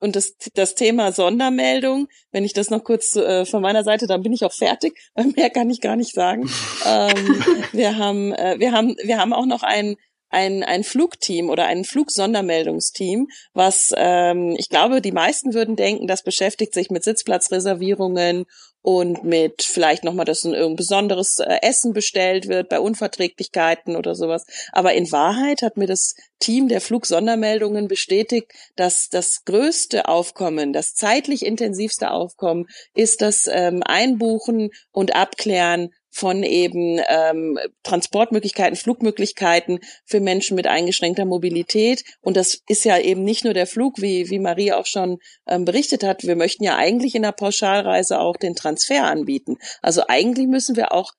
Und 0.00 0.16
das, 0.16 0.34
das 0.54 0.74
Thema 0.74 1.12
Sondermeldung, 1.12 2.08
wenn 2.32 2.42
ich 2.42 2.54
das 2.54 2.70
noch 2.70 2.82
kurz 2.82 3.14
äh, 3.14 3.44
von 3.44 3.62
meiner 3.62 3.84
Seite, 3.84 4.08
dann 4.08 4.22
bin 4.22 4.32
ich 4.32 4.44
auch 4.44 4.52
fertig, 4.52 4.98
weil 5.14 5.26
mehr 5.26 5.50
kann 5.50 5.70
ich 5.70 5.80
gar 5.80 5.94
nicht 5.94 6.12
sagen. 6.12 6.50
ähm, 6.84 7.44
wir 7.70 7.98
haben, 7.98 8.32
äh, 8.32 8.56
wir 8.58 8.72
haben, 8.72 8.96
wir 9.00 9.18
haben 9.18 9.32
auch 9.32 9.46
noch 9.46 9.62
ein 9.62 9.94
ein, 10.30 10.62
ein 10.62 10.84
Flugteam 10.84 11.50
oder 11.50 11.66
ein 11.66 11.84
Flugsondermeldungsteam, 11.84 13.28
was 13.52 13.92
ähm, 13.96 14.54
ich 14.56 14.68
glaube, 14.68 15.00
die 15.00 15.12
meisten 15.12 15.54
würden 15.54 15.76
denken, 15.76 16.06
das 16.06 16.22
beschäftigt 16.22 16.72
sich 16.72 16.90
mit 16.90 17.04
Sitzplatzreservierungen 17.04 18.46
und 18.82 19.24
mit 19.24 19.62
vielleicht 19.62 20.04
nochmal, 20.04 20.24
dass 20.24 20.44
ein 20.44 20.54
irgendein 20.54 20.76
besonderes 20.76 21.38
äh, 21.38 21.58
Essen 21.62 21.92
bestellt 21.92 22.48
wird 22.48 22.68
bei 22.68 22.80
Unverträglichkeiten 22.80 23.94
oder 23.96 24.14
sowas. 24.14 24.46
Aber 24.72 24.94
in 24.94 25.12
Wahrheit 25.12 25.62
hat 25.62 25.76
mir 25.76 25.86
das 25.86 26.14
Team 26.38 26.68
der 26.68 26.80
Flugsondermeldungen 26.80 27.88
bestätigt, 27.88 28.52
dass 28.76 29.08
das 29.10 29.44
größte 29.44 30.08
Aufkommen, 30.08 30.72
das 30.72 30.94
zeitlich 30.94 31.44
intensivste 31.44 32.10
Aufkommen 32.10 32.66
ist 32.94 33.20
das 33.20 33.46
ähm, 33.52 33.82
Einbuchen 33.84 34.70
und 34.92 35.14
Abklären 35.14 35.90
von 36.10 36.42
eben 36.42 37.00
ähm, 37.08 37.58
Transportmöglichkeiten, 37.82 38.76
Flugmöglichkeiten 38.76 39.80
für 40.04 40.20
Menschen 40.20 40.56
mit 40.56 40.66
eingeschränkter 40.66 41.24
Mobilität. 41.24 42.04
Und 42.20 42.36
das 42.36 42.60
ist 42.68 42.84
ja 42.84 42.98
eben 42.98 43.24
nicht 43.24 43.44
nur 43.44 43.54
der 43.54 43.66
Flug, 43.66 44.00
wie, 44.00 44.28
wie 44.28 44.38
Marie 44.38 44.72
auch 44.72 44.86
schon 44.86 45.18
ähm, 45.46 45.64
berichtet 45.64 46.02
hat. 46.02 46.24
Wir 46.24 46.36
möchten 46.36 46.64
ja 46.64 46.76
eigentlich 46.76 47.14
in 47.14 47.22
der 47.22 47.32
Pauschalreise 47.32 48.18
auch 48.18 48.36
den 48.36 48.54
Transfer 48.54 49.04
anbieten. 49.04 49.56
Also 49.82 50.02
eigentlich 50.08 50.48
müssen 50.48 50.76
wir 50.76 50.92
auch 50.92 51.12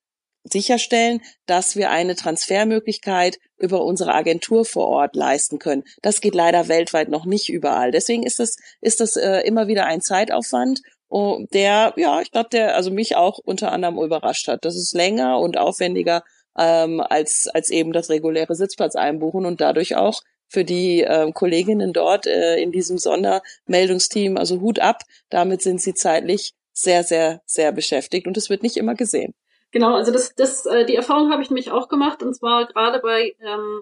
sicherstellen, 0.43 1.21
dass 1.45 1.75
wir 1.75 1.91
eine 1.91 2.15
Transfermöglichkeit 2.15 3.37
über 3.57 3.83
unsere 3.83 4.13
Agentur 4.13 4.65
vor 4.65 4.87
Ort 4.87 5.15
leisten 5.15 5.59
können. 5.59 5.83
Das 6.01 6.19
geht 6.19 6.35
leider 6.35 6.67
weltweit 6.67 7.09
noch 7.09 7.25
nicht 7.25 7.49
überall. 7.49 7.91
Deswegen 7.91 8.23
ist 8.23 8.39
das, 8.39 8.55
ist 8.81 8.99
das 8.99 9.17
äh, 9.17 9.41
immer 9.41 9.67
wieder 9.67 9.85
ein 9.85 10.01
Zeitaufwand 10.01 10.81
Oh, 11.13 11.45
der, 11.53 11.93
ja, 11.97 12.21
ich 12.21 12.31
glaube, 12.31 12.47
der 12.53 12.73
also 12.77 12.89
mich 12.89 13.17
auch 13.17 13.37
unter 13.37 13.73
anderem 13.73 13.97
überrascht 13.99 14.47
hat. 14.47 14.63
Das 14.63 14.77
ist 14.77 14.93
länger 14.93 15.39
und 15.39 15.57
aufwendiger 15.57 16.23
ähm, 16.57 17.01
als, 17.01 17.49
als 17.53 17.69
eben 17.69 17.91
das 17.91 18.09
reguläre 18.09 18.55
Sitzplatz 18.55 18.95
einbuchen 18.95 19.45
und 19.45 19.59
dadurch 19.59 19.97
auch 19.97 20.21
für 20.47 20.63
die 20.63 21.01
ähm, 21.01 21.33
Kolleginnen 21.33 21.91
dort 21.91 22.27
äh, 22.27 22.61
in 22.61 22.71
diesem 22.71 22.97
Sondermeldungsteam, 22.97 24.37
also 24.37 24.61
Hut 24.61 24.79
ab, 24.79 25.01
damit 25.29 25.61
sind 25.61 25.81
sie 25.81 25.93
zeitlich 25.93 26.53
sehr, 26.71 27.03
sehr, 27.03 27.41
sehr 27.45 27.73
beschäftigt 27.73 28.25
und 28.25 28.37
es 28.37 28.49
wird 28.49 28.63
nicht 28.63 28.77
immer 28.77 28.95
gesehen. 28.95 29.33
Genau, 29.71 29.95
also 29.95 30.13
das, 30.13 30.33
das, 30.35 30.65
äh, 30.65 30.85
die 30.85 30.95
Erfahrung 30.95 31.29
habe 31.29 31.43
ich 31.43 31.49
nämlich 31.49 31.71
auch 31.71 31.89
gemacht 31.89 32.23
und 32.23 32.33
zwar 32.33 32.67
gerade 32.67 32.99
bei 32.99 33.35
ähm, 33.41 33.81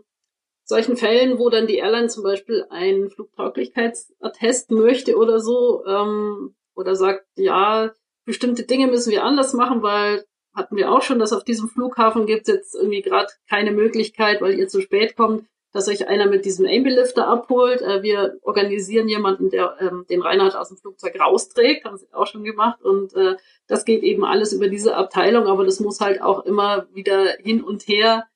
solchen 0.63 0.98
Fällen, 0.98 1.38
wo 1.38 1.52
dann 1.52 1.68
die 1.68 1.78
Airline 1.78 2.08
zum 2.08 2.24
Beispiel 2.24 2.65
einen 2.72 3.12
Flugtauglichkeitsattest 3.12 4.72
möchte 4.72 5.15
oder 5.15 5.39
so, 5.39 5.86
ähm, 5.86 6.56
oder 6.80 6.96
sagt, 6.96 7.26
ja, 7.36 7.92
bestimmte 8.26 8.63
Dinge 8.63 8.88
müssen 8.88 9.12
wir 9.12 9.24
anders 9.24 9.54
machen, 9.54 9.84
weil 9.84 10.26
hatten 10.56 10.76
wir 10.76 10.92
auch 10.92 11.02
schon, 11.02 11.20
dass 11.20 11.34
auf 11.34 11.44
diesem 11.44 11.70
Flughafen 11.70 12.26
gibt 12.26 12.48
es 12.48 12.54
jetzt 12.54 12.76
irgendwie 12.76 13.02
gerade 13.02 13.28
keine 13.50 13.72
Möglichkeit, 13.72 14.42
weil 14.42 14.58
ihr 14.58 14.68
zu 14.68 14.82
spät 14.82 15.15
kommt, 15.15 15.46
dass 15.72 15.88
euch 15.88 16.08
einer 16.08 16.26
mit 16.26 16.46
diesem 16.46 16.65
Ambulifter 16.65 17.28
abholt. 17.28 17.82
Äh, 17.82 18.02
wir 18.02 18.39
organisieren 18.42 19.08
jemanden, 19.08 19.50
der 19.50 19.78
ähm, 19.80 20.06
den 20.10 20.22
Reinhard 20.22 20.56
aus 20.56 20.70
dem 20.70 20.78
Flugzeug 20.78 21.20
rausträgt, 21.20 21.86
haben 21.86 21.98
sie 21.98 22.12
auch 22.12 22.26
schon 22.26 22.44
gemacht. 22.44 22.82
Und 22.82 23.13
äh, 23.15 23.36
das 23.68 23.86
geht 23.86 24.02
eben 24.02 24.26
alles 24.26 24.54
über 24.54 24.68
diese 24.68 24.96
Abteilung, 24.96 25.46
aber 25.46 25.65
das 25.65 25.80
muss 25.80 26.02
halt 26.02 26.22
auch 26.22 26.46
immer 26.46 26.88
wieder 26.94 27.34
hin 27.44 27.63
und 27.63 27.88
her 27.88 28.28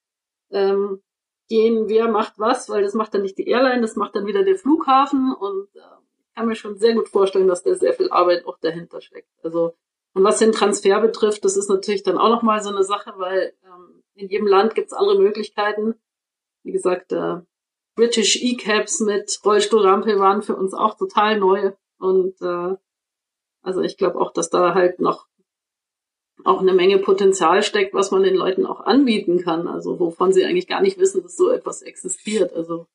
ähm, 0.52 1.02
gehen, 1.50 1.90
wer 1.90 2.08
macht 2.08 2.34
was, 2.38 2.70
weil 2.70 2.84
das 2.84 2.94
macht 2.94 3.14
dann 3.14 3.24
nicht 3.24 3.38
die 3.38 3.48
Airline, 3.48 3.82
das 3.82 3.96
macht 3.96 4.16
dann 4.16 4.28
wieder 4.28 4.44
der 4.44 4.56
Flughafen 4.56 5.34
und 5.34 5.68
äh, 5.76 6.03
kann 6.36 6.48
mir 6.48 6.56
schon 6.56 6.78
sehr 6.78 6.94
gut 6.94 7.10
vorstellen, 7.10 7.48
dass 7.48 7.64
da 7.64 7.74
sehr 7.76 7.94
viel 7.94 8.10
Arbeit 8.10 8.46
auch 8.46 8.58
dahinter 8.60 9.02
steckt. 9.02 9.30
Also, 9.44 9.76
und 10.14 10.24
was 10.24 10.40
den 10.40 10.52
Transfer 10.52 11.00
betrifft, 11.02 11.44
das 11.46 11.58
ist 11.58 11.70
natürlich 11.70 12.04
dann 12.04 12.18
auch 12.18 12.30
nochmal 12.30 12.62
so 12.62 12.70
eine 12.70 12.84
Sache, 12.84 13.14
weil 13.18 13.54
ähm, 13.64 14.04
in 14.16 14.30
jedem 14.30 14.48
Land 14.48 14.76
gibt 14.76 14.88
es 14.88 14.94
andere 14.94 15.20
Möglichkeiten. 15.20 15.96
Wie 16.64 16.72
gesagt, 16.72 17.12
äh, 17.12 17.38
British 17.96 18.42
E-Cabs 18.42 19.00
mit 19.02 19.40
Rollstuhlrampe 19.46 20.20
waren 20.20 20.42
für 20.42 20.56
uns 20.56 20.74
auch 20.74 20.98
total 20.98 21.40
neu. 21.40 21.74
Und 22.00 22.42
äh, 22.42 22.76
also 23.62 23.82
ich 23.82 23.98
glaube 23.98 24.20
auch, 24.20 24.32
dass 24.34 24.50
da 24.50 24.74
halt 24.74 25.00
noch 25.00 25.28
auch 26.44 26.60
eine 26.60 26.74
Menge 26.74 26.98
Potenzial 27.00 27.64
steckt, 27.64 27.94
was 27.94 28.12
man 28.12 28.24
den 28.24 28.36
Leuten 28.36 28.66
auch 28.66 28.82
anbieten 28.82 29.42
kann. 29.42 29.68
Also 29.68 30.00
wovon 30.00 30.34
sie 30.34 30.44
eigentlich 30.46 30.68
gar 30.68 30.82
nicht 30.82 30.98
wissen, 30.98 31.22
dass 31.24 31.38
so 31.38 31.50
etwas 31.50 31.82
existiert. 31.82 32.54
Also 32.54 32.88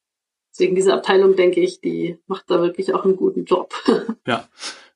Deswegen 0.59 0.75
diese 0.75 0.93
Abteilung, 0.93 1.37
denke 1.37 1.61
ich, 1.61 1.81
die 1.81 2.19
macht 2.27 2.51
da 2.51 2.61
wirklich 2.61 2.93
auch 2.93 3.05
einen 3.05 3.17
guten 3.17 3.45
Job. 3.45 3.75
Ja. 4.27 4.49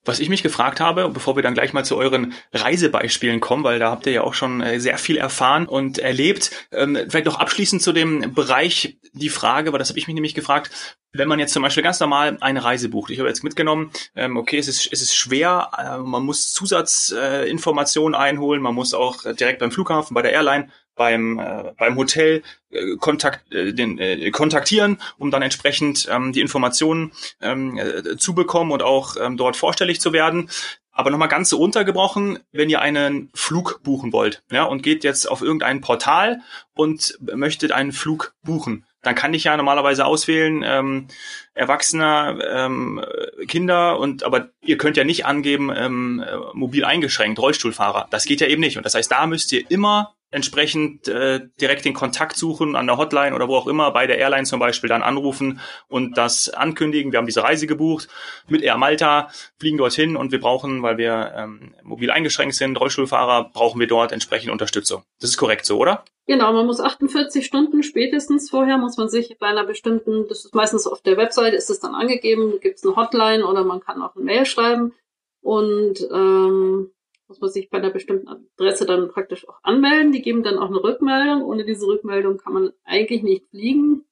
Was 0.05 0.19
ich 0.19 0.29
mich 0.29 0.43
gefragt 0.43 0.81
habe, 0.81 1.09
bevor 1.09 1.37
wir 1.37 1.45
dann 1.45 1.55
gleich 1.55 1.73
mal 1.73 1.85
zu 1.85 1.97
euren 1.97 2.35
Reisebeispielen 2.53 3.39
kommen, 3.39 3.63
weil 3.63 3.79
da 3.79 3.93
habt 3.93 4.05
ihr 4.07 4.13
ja 4.13 4.25
auch 4.25 4.35
schon 4.35 4.61
äh, 4.61 4.81
sehr 4.81 4.99
viel 4.99 5.17
erfahren 5.17 5.67
und 5.67 5.99
erlebt. 5.99 6.51
Ähm, 6.73 6.99
vielleicht 7.09 7.27
noch 7.27 7.39
abschließend 7.39 7.81
zu 7.81 7.93
dem 7.93 8.35
Bereich 8.35 8.99
die 9.13 9.29
Frage, 9.29 9.73
weil 9.73 9.79
das 9.79 9.91
habe 9.91 10.01
ich 10.01 10.09
mich 10.09 10.15
nämlich 10.15 10.35
gefragt, 10.35 10.99
wenn 11.13 11.29
man 11.29 11.39
jetzt 11.39 11.53
zum 11.53 11.63
Beispiel 11.63 11.85
ganz 11.85 12.01
normal 12.01 12.37
eine 12.41 12.65
Reise 12.65 12.89
bucht, 12.89 13.11
ich 13.11 13.21
habe 13.21 13.29
jetzt 13.29 13.45
mitgenommen, 13.45 13.93
ähm, 14.17 14.37
okay, 14.37 14.59
es 14.59 14.67
ist, 14.67 14.89
es 14.91 15.03
ist 15.03 15.15
schwer, 15.15 15.71
äh, 15.79 15.99
man 15.99 16.25
muss 16.25 16.53
Zusatzinformationen 16.53 18.17
einholen, 18.17 18.61
man 18.61 18.75
muss 18.75 18.95
auch 18.95 19.23
direkt 19.35 19.61
beim 19.61 19.71
Flughafen, 19.71 20.15
bei 20.15 20.23
der 20.23 20.33
Airline 20.33 20.69
beim, 20.95 21.39
äh, 21.39 21.73
beim 21.77 21.97
Hotel 21.97 22.43
äh, 22.71 22.97
kontakt, 22.97 23.53
äh, 23.53 23.73
den, 23.73 23.99
äh, 23.99 24.31
kontaktieren, 24.31 24.99
um 25.19 25.31
dann 25.31 25.43
entsprechend 25.43 26.09
ähm, 26.11 26.33
die 26.33 26.41
Informationen 26.41 27.13
ähm, 27.41 27.79
äh, 27.79 28.17
zu 28.17 28.35
bekommen 28.35 28.73
und 28.73 28.83
auch 28.83 29.17
ähm, 29.21 29.37
dort 29.37 29.57
vorstellig 29.57 30.01
zu 30.01 30.13
werden. 30.13 30.51
Aber 30.95 31.11
nochmal 31.11 31.29
ganz 31.29 31.49
so 31.49 31.57
runtergebrochen, 31.57 32.41
wenn 32.53 32.69
ihr 32.69 32.83
einen 32.83 33.31
Flug 33.35 33.81
buchen 33.83 34.13
wollt 34.13 34.43
ja, 34.51 34.65
und 34.65 34.83
geht 34.83 35.05
jetzt 35.05 35.27
auf 35.27 35.41
irgendein 35.41 35.81
Portal 35.81 36.41
und 36.75 37.19
möchtet 37.21 37.73
einen 37.73 37.93
Flug 37.93 38.35
buchen, 38.43 38.85
dann 39.01 39.15
kann 39.15 39.33
ich 39.33 39.45
ja 39.45 39.57
normalerweise 39.57 40.05
auswählen, 40.05 40.63
ähm, 40.65 41.09
Erwachsener, 41.55 42.39
ähm, 42.47 43.03
Kinder 43.49 43.99
und 43.99 44.23
aber 44.23 44.51
ihr 44.61 44.77
könnt 44.77 44.99
ja 44.99 45.05
nicht 45.05 45.25
angeben, 45.25 45.73
ähm, 45.75 46.25
mobil 46.53 46.85
eingeschränkt, 46.85 47.39
Rollstuhlfahrer. 47.39 48.07
Das 48.11 48.27
geht 48.27 48.43
ja 48.43 48.47
eben 48.47 48.61
nicht. 48.61 48.77
Und 48.77 48.85
das 48.85 48.95
heißt, 48.95 49.11
da 49.11 49.27
müsst 49.27 49.51
ihr 49.53 49.69
immer 49.71 50.15
entsprechend 50.33 51.07
äh, 51.09 51.41
direkt 51.61 51.85
den 51.85 51.95
Kontakt 51.95 52.37
suchen 52.37 52.75
an 52.75 52.87
der 52.87 52.97
Hotline 52.97 53.35
oder 53.35 53.49
wo 53.49 53.57
auch 53.57 53.67
immer, 53.67 53.91
bei 53.93 54.07
der 54.07 54.19
Airline 54.19 54.45
zum 54.45 54.59
Beispiel 54.59 54.89
dann 54.89 55.03
anrufen 55.03 55.61
und 55.89 56.17
das 56.19 56.49
ankündigen. 56.49 57.13
Wir 57.13 57.19
haben 57.19 57.27
diese 57.27 57.45
Reise 57.45 57.67
gebucht 57.67 58.09
mit 58.49 58.63
Air 58.63 58.79
Malta, 58.79 59.29
fliegen 59.61 59.79
dorthin 59.79 60.17
und 60.17 60.33
wir 60.33 60.41
brauchen, 60.41 60.83
weil 60.83 60.97
wir 60.97 61.35
ähm, 61.37 61.75
mobil 61.83 62.11
eingeschränkt 62.11 62.55
sind, 62.55 62.81
Rollstuhlfahrer, 62.81 63.51
brauchen 63.53 63.79
wir 63.79 63.87
dort 63.87 64.11
entsprechend 64.11 64.51
Unterstützung. 64.51 65.05
Das 65.21 65.31
ist 65.31 65.37
korrekt 65.37 65.67
so, 65.67 65.79
oder? 65.79 66.05
Genau, 66.27 66.53
man 66.53 66.67
muss 66.67 66.81
48 66.81 67.45
Stunden 67.45 67.83
spätestens 67.83 68.49
vorher, 68.49 68.79
muss 68.79 68.97
man 68.97 69.09
sich 69.09 69.37
bei 69.39 69.49
einer 69.49 69.65
bestimmten, 69.65 70.27
das 70.29 70.45
ist 70.45 70.55
meistens 70.55 70.87
auf 70.87 71.03
der 71.03 71.17
Website, 71.17 71.53
ist 71.53 71.69
es 71.69 71.81
dann 71.81 71.95
angegeben, 71.95 72.59
gibt 72.61 72.79
es 72.79 72.85
eine 72.85 72.97
Hotline 72.97 73.47
oder 73.47 73.65
man 73.65 73.81
kann 73.81 74.01
auch 74.01 74.15
eine 74.15 74.25
Mail 74.25 74.47
schreiben 74.47 74.95
und 75.43 76.01
ähm, 76.11 76.91
muss 77.33 77.41
man 77.41 77.51
sich 77.51 77.71
bei 77.71 77.79
einer 77.79 77.89
bestimmten 77.89 78.29
Adresse 78.29 78.85
dann 78.85 79.09
praktisch 79.09 79.49
auch 79.49 79.59
anmelden. 79.63 80.13
Die 80.13 80.21
geben 80.21 80.43
dann 80.43 80.59
auch 80.59 80.69
eine 80.69 80.85
Rückmeldung. 80.85 81.43
Ohne 81.43 81.65
diese 81.65 81.87
Rückmeldung 81.87 82.37
kann 82.37 82.53
man 82.53 82.73
eigentlich 82.85 83.23
nicht 83.23 83.47
fliegen. 83.49 84.05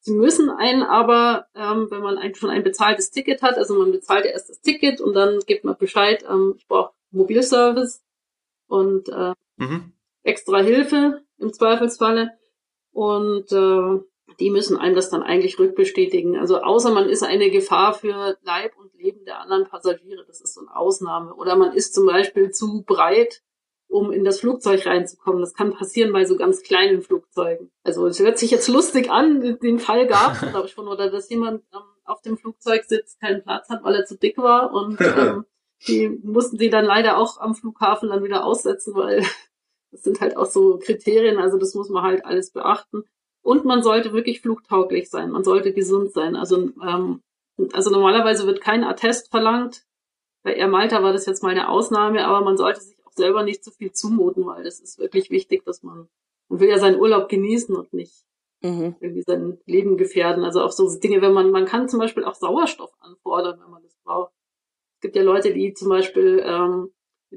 Sie 0.00 0.14
müssen 0.14 0.48
einen 0.48 0.82
aber, 0.82 1.48
ähm, 1.54 1.88
wenn 1.90 2.00
man 2.00 2.16
ein, 2.16 2.34
schon 2.34 2.48
ein 2.48 2.64
bezahltes 2.64 3.10
Ticket 3.10 3.42
hat, 3.42 3.58
also 3.58 3.78
man 3.78 3.92
bezahlt 3.92 4.24
erst 4.24 4.48
das 4.48 4.62
Ticket 4.62 5.02
und 5.02 5.12
dann 5.12 5.40
gibt 5.40 5.64
man 5.64 5.76
Bescheid, 5.76 6.24
ähm, 6.28 6.54
ich 6.56 6.66
brauche 6.66 6.94
Mobilservice 7.10 8.02
und 8.68 9.10
äh, 9.10 9.34
mhm. 9.58 9.92
extra 10.22 10.60
Hilfe 10.60 11.22
im 11.38 11.52
Zweifelsfalle. 11.52 12.30
Und 12.92 13.52
äh, 13.52 14.02
die 14.40 14.50
müssen 14.50 14.76
einem 14.76 14.94
das 14.94 15.10
dann 15.10 15.22
eigentlich 15.22 15.58
rückbestätigen. 15.58 16.36
Also 16.36 16.60
außer 16.60 16.90
man 16.92 17.08
ist 17.08 17.22
eine 17.22 17.50
Gefahr 17.50 17.94
für 17.94 18.36
Leib 18.42 18.76
und 18.78 18.94
Leben 18.94 19.24
der 19.24 19.40
anderen 19.40 19.66
Passagiere, 19.66 20.24
das 20.26 20.40
ist 20.40 20.54
so 20.54 20.60
eine 20.60 20.74
Ausnahme. 20.76 21.34
Oder 21.34 21.56
man 21.56 21.72
ist 21.72 21.94
zum 21.94 22.06
Beispiel 22.06 22.50
zu 22.50 22.82
breit, 22.82 23.42
um 23.92 24.10
in 24.10 24.24
das 24.24 24.40
Flugzeug 24.40 24.86
reinzukommen. 24.86 25.40
Das 25.40 25.54
kann 25.54 25.74
passieren 25.74 26.12
bei 26.12 26.24
so 26.24 26.36
ganz 26.36 26.62
kleinen 26.62 27.02
Flugzeugen. 27.02 27.70
Also 27.84 28.06
es 28.06 28.18
hört 28.18 28.38
sich 28.38 28.50
jetzt 28.50 28.68
lustig 28.68 29.10
an, 29.10 29.58
den 29.62 29.78
Fall 29.78 30.06
gab 30.06 30.34
es, 30.34 30.40
glaube 30.50 30.66
ich, 30.66 30.72
schon, 30.72 30.88
oder 30.88 31.10
dass 31.10 31.28
jemand 31.28 31.62
ähm, 31.72 31.80
auf 32.04 32.22
dem 32.22 32.38
Flugzeug 32.38 32.84
sitzt, 32.84 33.20
keinen 33.20 33.42
Platz 33.42 33.68
hat, 33.68 33.84
weil 33.84 33.94
er 33.94 34.04
zu 34.04 34.16
dick 34.16 34.38
war 34.38 34.72
und 34.72 35.00
ähm, 35.00 35.44
die 35.86 36.08
mussten 36.08 36.58
sie 36.58 36.70
dann 36.70 36.84
leider 36.84 37.18
auch 37.18 37.38
am 37.38 37.54
Flughafen 37.54 38.08
dann 38.08 38.24
wieder 38.24 38.44
aussetzen, 38.44 38.94
weil 38.94 39.24
das 39.90 40.02
sind 40.02 40.20
halt 40.20 40.36
auch 40.36 40.46
so 40.46 40.78
Kriterien, 40.78 41.38
also 41.38 41.58
das 41.58 41.74
muss 41.74 41.90
man 41.90 42.02
halt 42.02 42.24
alles 42.24 42.50
beachten. 42.50 43.04
Und 43.42 43.64
man 43.64 43.82
sollte 43.82 44.12
wirklich 44.12 44.40
flugtauglich 44.40 45.10
sein. 45.10 45.30
Man 45.30 45.44
sollte 45.44 45.72
gesund 45.72 46.12
sein. 46.12 46.36
Also, 46.36 46.70
ähm, 46.82 47.20
also 47.72 47.90
normalerweise 47.90 48.46
wird 48.46 48.60
kein 48.60 48.84
Attest 48.84 49.30
verlangt. 49.30 49.84
Bei 50.42 50.54
Air 50.54 50.68
Malta 50.68 51.02
war 51.02 51.12
das 51.12 51.26
jetzt 51.26 51.42
mal 51.42 51.50
eine 51.50 51.68
Ausnahme, 51.68 52.24
aber 52.24 52.44
man 52.44 52.56
sollte 52.56 52.80
sich 52.80 52.96
auch 53.04 53.12
selber 53.12 53.42
nicht 53.42 53.64
zu 53.64 53.70
viel 53.70 53.92
zumuten, 53.92 54.46
weil 54.46 54.64
das 54.64 54.80
ist 54.80 54.98
wirklich 54.98 55.30
wichtig, 55.30 55.64
dass 55.64 55.82
man, 55.82 56.08
man 56.48 56.60
will 56.60 56.68
ja 56.68 56.78
seinen 56.78 56.98
Urlaub 56.98 57.28
genießen 57.28 57.74
und 57.74 57.92
nicht 57.92 58.24
mhm. 58.62 58.96
irgendwie 59.00 59.22
sein 59.26 59.58
Leben 59.66 59.96
gefährden. 59.96 60.44
Also 60.44 60.62
auch 60.62 60.72
so 60.72 60.88
Dinge, 60.98 61.20
wenn 61.20 61.32
man, 61.32 61.50
man 61.50 61.66
kann 61.66 61.88
zum 61.88 61.98
Beispiel 61.98 62.24
auch 62.24 62.34
Sauerstoff 62.34 62.92
anfordern, 63.00 63.60
wenn 63.60 63.70
man 63.70 63.82
das 63.82 63.96
braucht. 64.04 64.32
Es 64.96 65.00
gibt 65.02 65.16
ja 65.16 65.22
Leute, 65.22 65.52
die 65.52 65.74
zum 65.74 65.88
Beispiel 65.88 66.42
ähm, 66.44 66.92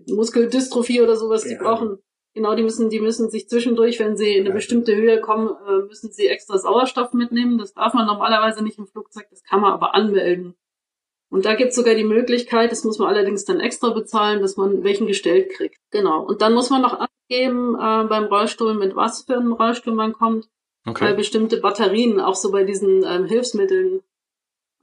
Muskeldystrophie 0.07 1.01
oder 1.01 1.15
sowas, 1.15 1.43
die 1.43 1.55
brauchen 1.55 1.99
Genau, 2.35 2.53
die 2.53 2.63
müssen, 2.63 2.89
die 2.89 2.99
müssen 2.99 3.29
sich 3.29 3.47
zwischendurch, 3.47 3.97
wenn 3.99 4.17
sie 4.17 4.35
in 4.35 4.45
eine 4.45 4.53
bestimmte 4.53 4.93
Höhe 4.93 5.21
kommen, 5.21 5.55
äh, 5.67 5.87
müssen 5.87 6.11
sie 6.11 6.27
extra 6.27 6.57
Sauerstoff 6.57 7.13
mitnehmen. 7.13 7.57
Das 7.57 7.73
darf 7.73 7.93
man 7.93 8.05
normalerweise 8.05 8.61
nicht 8.61 8.77
im 8.77 8.87
Flugzeug, 8.87 9.27
das 9.29 9.41
kann 9.43 9.61
man 9.61 9.71
aber 9.71 9.95
anmelden. 9.95 10.53
Und 11.29 11.45
da 11.45 11.55
gibt 11.55 11.69
es 11.69 11.77
sogar 11.77 11.95
die 11.95 12.03
Möglichkeit, 12.03 12.73
das 12.73 12.83
muss 12.83 12.99
man 12.99 13.07
allerdings 13.07 13.45
dann 13.45 13.61
extra 13.61 13.91
bezahlen, 13.91 14.41
dass 14.41 14.57
man 14.57 14.83
welchen 14.83 15.07
gestellt 15.07 15.49
kriegt. 15.51 15.79
Genau. 15.91 16.23
Und 16.23 16.41
dann 16.41 16.53
muss 16.53 16.69
man 16.69 16.81
noch 16.81 16.99
angeben 16.99 17.75
äh, 17.75 18.03
beim 18.03 18.25
Rollstuhl, 18.25 18.73
mit 18.73 18.97
was 18.97 19.23
für 19.23 19.37
einem 19.37 19.53
Rollstuhl 19.53 19.93
man 19.93 20.11
kommt. 20.11 20.49
Okay. 20.85 21.05
Weil 21.05 21.15
bestimmte 21.15 21.57
Batterien, 21.61 22.19
auch 22.19 22.35
so 22.35 22.51
bei 22.51 22.65
diesen 22.65 23.05
ähm, 23.05 23.25
Hilfsmitteln, 23.25 24.01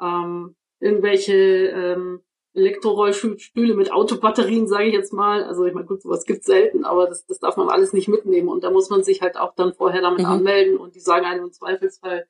ähm, 0.01 0.57
irgendwelche 0.81 1.35
ähm, 1.35 2.23
Elektrorollstühle 2.55 3.75
mit 3.75 3.93
Autobatterien, 3.93 4.69
sage 4.69 4.89
ich 4.89 4.95
jetzt 4.95 5.13
mal. 5.13 5.43
Also 5.45 5.65
ich 5.65 5.73
meine, 5.73 5.87
gut, 5.87 6.03
sowas 6.03 6.25
gibt's 6.25 6.47
selten, 6.47 6.85
aber 6.85 7.07
das, 7.07 7.25
das 7.27 7.39
darf 7.39 7.57
man 7.57 7.69
alles 7.69 7.93
nicht 7.93 8.09
mitnehmen. 8.09 8.49
Und 8.49 8.63
da 8.65 8.71
muss 8.71 8.91
man 8.91 9.03
sich 9.03 9.23
halt 9.23 9.37
auch 9.37 9.55
dann 9.55 9.73
vorher 9.73 10.03
damit 10.03 10.21
mhm. 10.21 10.27
anmelden 10.27 10.77
und 10.77 10.95
die 10.95 11.01
sagen 11.01 11.25
einem 11.25 11.45
im 11.45 11.53
Zweifelsfall, 11.53 12.27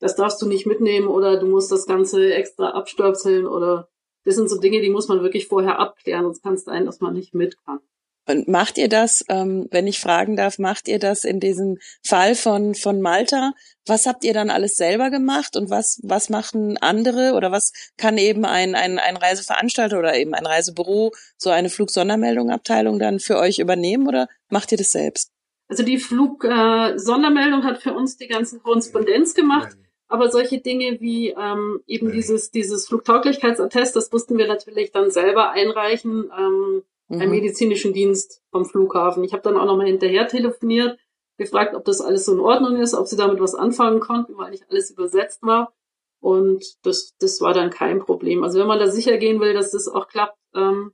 das 0.00 0.16
darfst 0.16 0.40
du 0.42 0.46
nicht 0.46 0.66
mitnehmen 0.66 1.08
oder 1.08 1.38
du 1.38 1.46
musst 1.46 1.72
das 1.72 1.86
Ganze 1.86 2.34
extra 2.34 2.70
abstöpseln 2.70 3.46
oder 3.46 3.88
das 4.24 4.36
sind 4.36 4.48
so 4.48 4.58
Dinge, 4.58 4.80
die 4.80 4.90
muss 4.90 5.08
man 5.08 5.22
wirklich 5.22 5.48
vorher 5.48 5.78
abklären, 5.78 6.24
sonst 6.24 6.42
kann 6.42 6.54
es 6.54 6.64
sein, 6.64 6.86
dass 6.86 7.00
man 7.00 7.14
nicht 7.14 7.34
mit 7.34 7.56
kann. 7.64 7.80
Und 8.26 8.48
macht 8.48 8.78
ihr 8.78 8.88
das, 8.88 9.22
ähm, 9.28 9.68
wenn 9.70 9.86
ich 9.86 10.00
fragen 10.00 10.36
darf, 10.36 10.58
macht 10.58 10.88
ihr 10.88 10.98
das 10.98 11.24
in 11.24 11.40
diesem 11.40 11.78
Fall 12.02 12.34
von, 12.34 12.74
von 12.74 13.02
Malta? 13.02 13.52
Was 13.86 14.06
habt 14.06 14.24
ihr 14.24 14.32
dann 14.32 14.48
alles 14.48 14.76
selber 14.76 15.10
gemacht 15.10 15.56
und 15.56 15.68
was, 15.68 16.00
was 16.02 16.30
machen 16.30 16.78
andere 16.78 17.34
oder 17.34 17.52
was 17.52 17.72
kann 17.98 18.16
eben 18.16 18.46
ein, 18.46 18.74
ein, 18.74 18.98
ein 18.98 19.16
Reiseveranstalter 19.16 19.98
oder 19.98 20.16
eben 20.16 20.34
ein 20.34 20.46
Reisebüro, 20.46 21.12
so 21.36 21.50
eine 21.50 21.68
Flugsondermeldungabteilung 21.68 22.98
dann 22.98 23.20
für 23.20 23.38
euch 23.38 23.58
übernehmen 23.58 24.08
oder 24.08 24.28
macht 24.48 24.72
ihr 24.72 24.78
das 24.78 24.92
selbst? 24.92 25.30
Also 25.68 25.82
die 25.82 25.98
Flugsondermeldung 25.98 27.60
äh, 27.60 27.64
hat 27.64 27.82
für 27.82 27.92
uns 27.92 28.16
die 28.16 28.28
ganzen 28.28 28.62
Korrespondenz 28.62 29.34
gemacht. 29.34 29.76
Aber 30.06 30.30
solche 30.30 30.60
Dinge 30.60 31.00
wie 31.00 31.30
ähm, 31.30 31.80
eben 31.86 32.12
dieses, 32.12 32.50
dieses 32.50 32.86
Flugtauglichkeitsattest, 32.86 33.96
das 33.96 34.12
mussten 34.12 34.38
wir 34.38 34.46
natürlich 34.46 34.92
dann 34.92 35.10
selber 35.10 35.50
einreichen. 35.50 36.30
Ähm, 36.38 36.82
mhm. 37.08 37.20
einen 37.20 37.30
medizinischen 37.30 37.92
Dienst 37.92 38.42
vom 38.50 38.64
Flughafen. 38.64 39.24
Ich 39.24 39.32
habe 39.32 39.42
dann 39.42 39.56
auch 39.56 39.66
nochmal 39.66 39.86
hinterher 39.86 40.28
telefoniert, 40.28 40.98
gefragt, 41.36 41.74
ob 41.74 41.84
das 41.84 42.00
alles 42.00 42.26
so 42.26 42.32
in 42.32 42.40
Ordnung 42.40 42.76
ist, 42.76 42.94
ob 42.94 43.06
sie 43.06 43.16
damit 43.16 43.40
was 43.40 43.54
anfangen 43.54 44.00
konnten, 44.00 44.36
weil 44.36 44.50
nicht 44.50 44.70
alles 44.70 44.90
übersetzt 44.90 45.42
war. 45.42 45.72
Und 46.20 46.64
das, 46.86 47.14
das 47.18 47.40
war 47.40 47.52
dann 47.52 47.70
kein 47.70 47.98
Problem. 47.98 48.44
Also 48.44 48.58
wenn 48.58 48.66
man 48.66 48.78
da 48.78 48.86
sicher 48.86 49.18
gehen 49.18 49.40
will, 49.40 49.52
dass 49.52 49.72
das 49.72 49.88
auch 49.88 50.08
klappt, 50.08 50.38
ähm, 50.54 50.92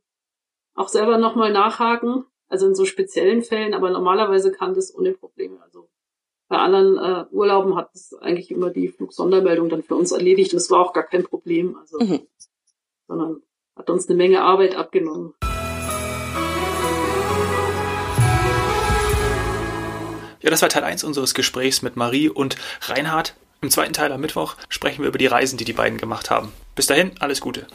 auch 0.75 0.88
selber 0.88 1.18
nochmal 1.18 1.53
nachhaken, 1.53 2.25
also 2.49 2.66
in 2.66 2.75
so 2.75 2.85
speziellen 2.85 3.42
Fällen, 3.42 3.75
aber 3.75 3.90
normalerweise 3.90 4.51
kann 4.51 4.75
das 4.75 4.94
ohne 4.94 5.12
Probleme. 5.12 5.62
Also 5.62 5.88
bei 6.49 6.59
anderen 6.59 6.99
äh, 6.99 7.27
Urlauben 7.31 7.77
hat 7.77 7.90
das 7.94 8.12
eigentlich 8.14 8.51
immer 8.51 8.70
die 8.70 8.88
Flugsondermeldung 8.88 9.68
dann 9.68 9.85
für 9.85 9.94
uns 9.94 10.11
erledigt. 10.11 10.53
Und 10.53 10.59
es 10.59 10.70
war 10.70 10.81
auch 10.81 10.92
gar 10.92 11.05
kein 11.05 11.23
Problem. 11.23 11.77
Also, 11.77 12.01
mhm. 12.01 12.27
sondern 13.07 13.42
hat 13.77 13.88
uns 13.88 14.09
eine 14.09 14.16
Menge 14.16 14.42
Arbeit 14.42 14.75
abgenommen. 14.75 15.35
Ja, 20.40 20.50
das 20.50 20.62
war 20.62 20.68
Teil 20.68 20.85
1 20.85 21.05
unseres 21.05 21.35
Gesprächs 21.35 21.83
mit 21.83 21.96
Marie 21.96 22.29
und 22.29 22.57
Reinhard. 22.83 23.35
Im 23.61 23.70
zweiten 23.70 23.92
Teil 23.92 24.11
am 24.11 24.20
Mittwoch 24.20 24.57
sprechen 24.68 25.03
wir 25.03 25.09
über 25.09 25.18
die 25.18 25.26
Reisen, 25.26 25.59
die 25.59 25.64
die 25.64 25.74
beiden 25.74 25.98
gemacht 25.98 26.31
haben. 26.31 26.53
Bis 26.74 26.87
dahin, 26.87 27.12
alles 27.20 27.40
Gute. 27.40 27.66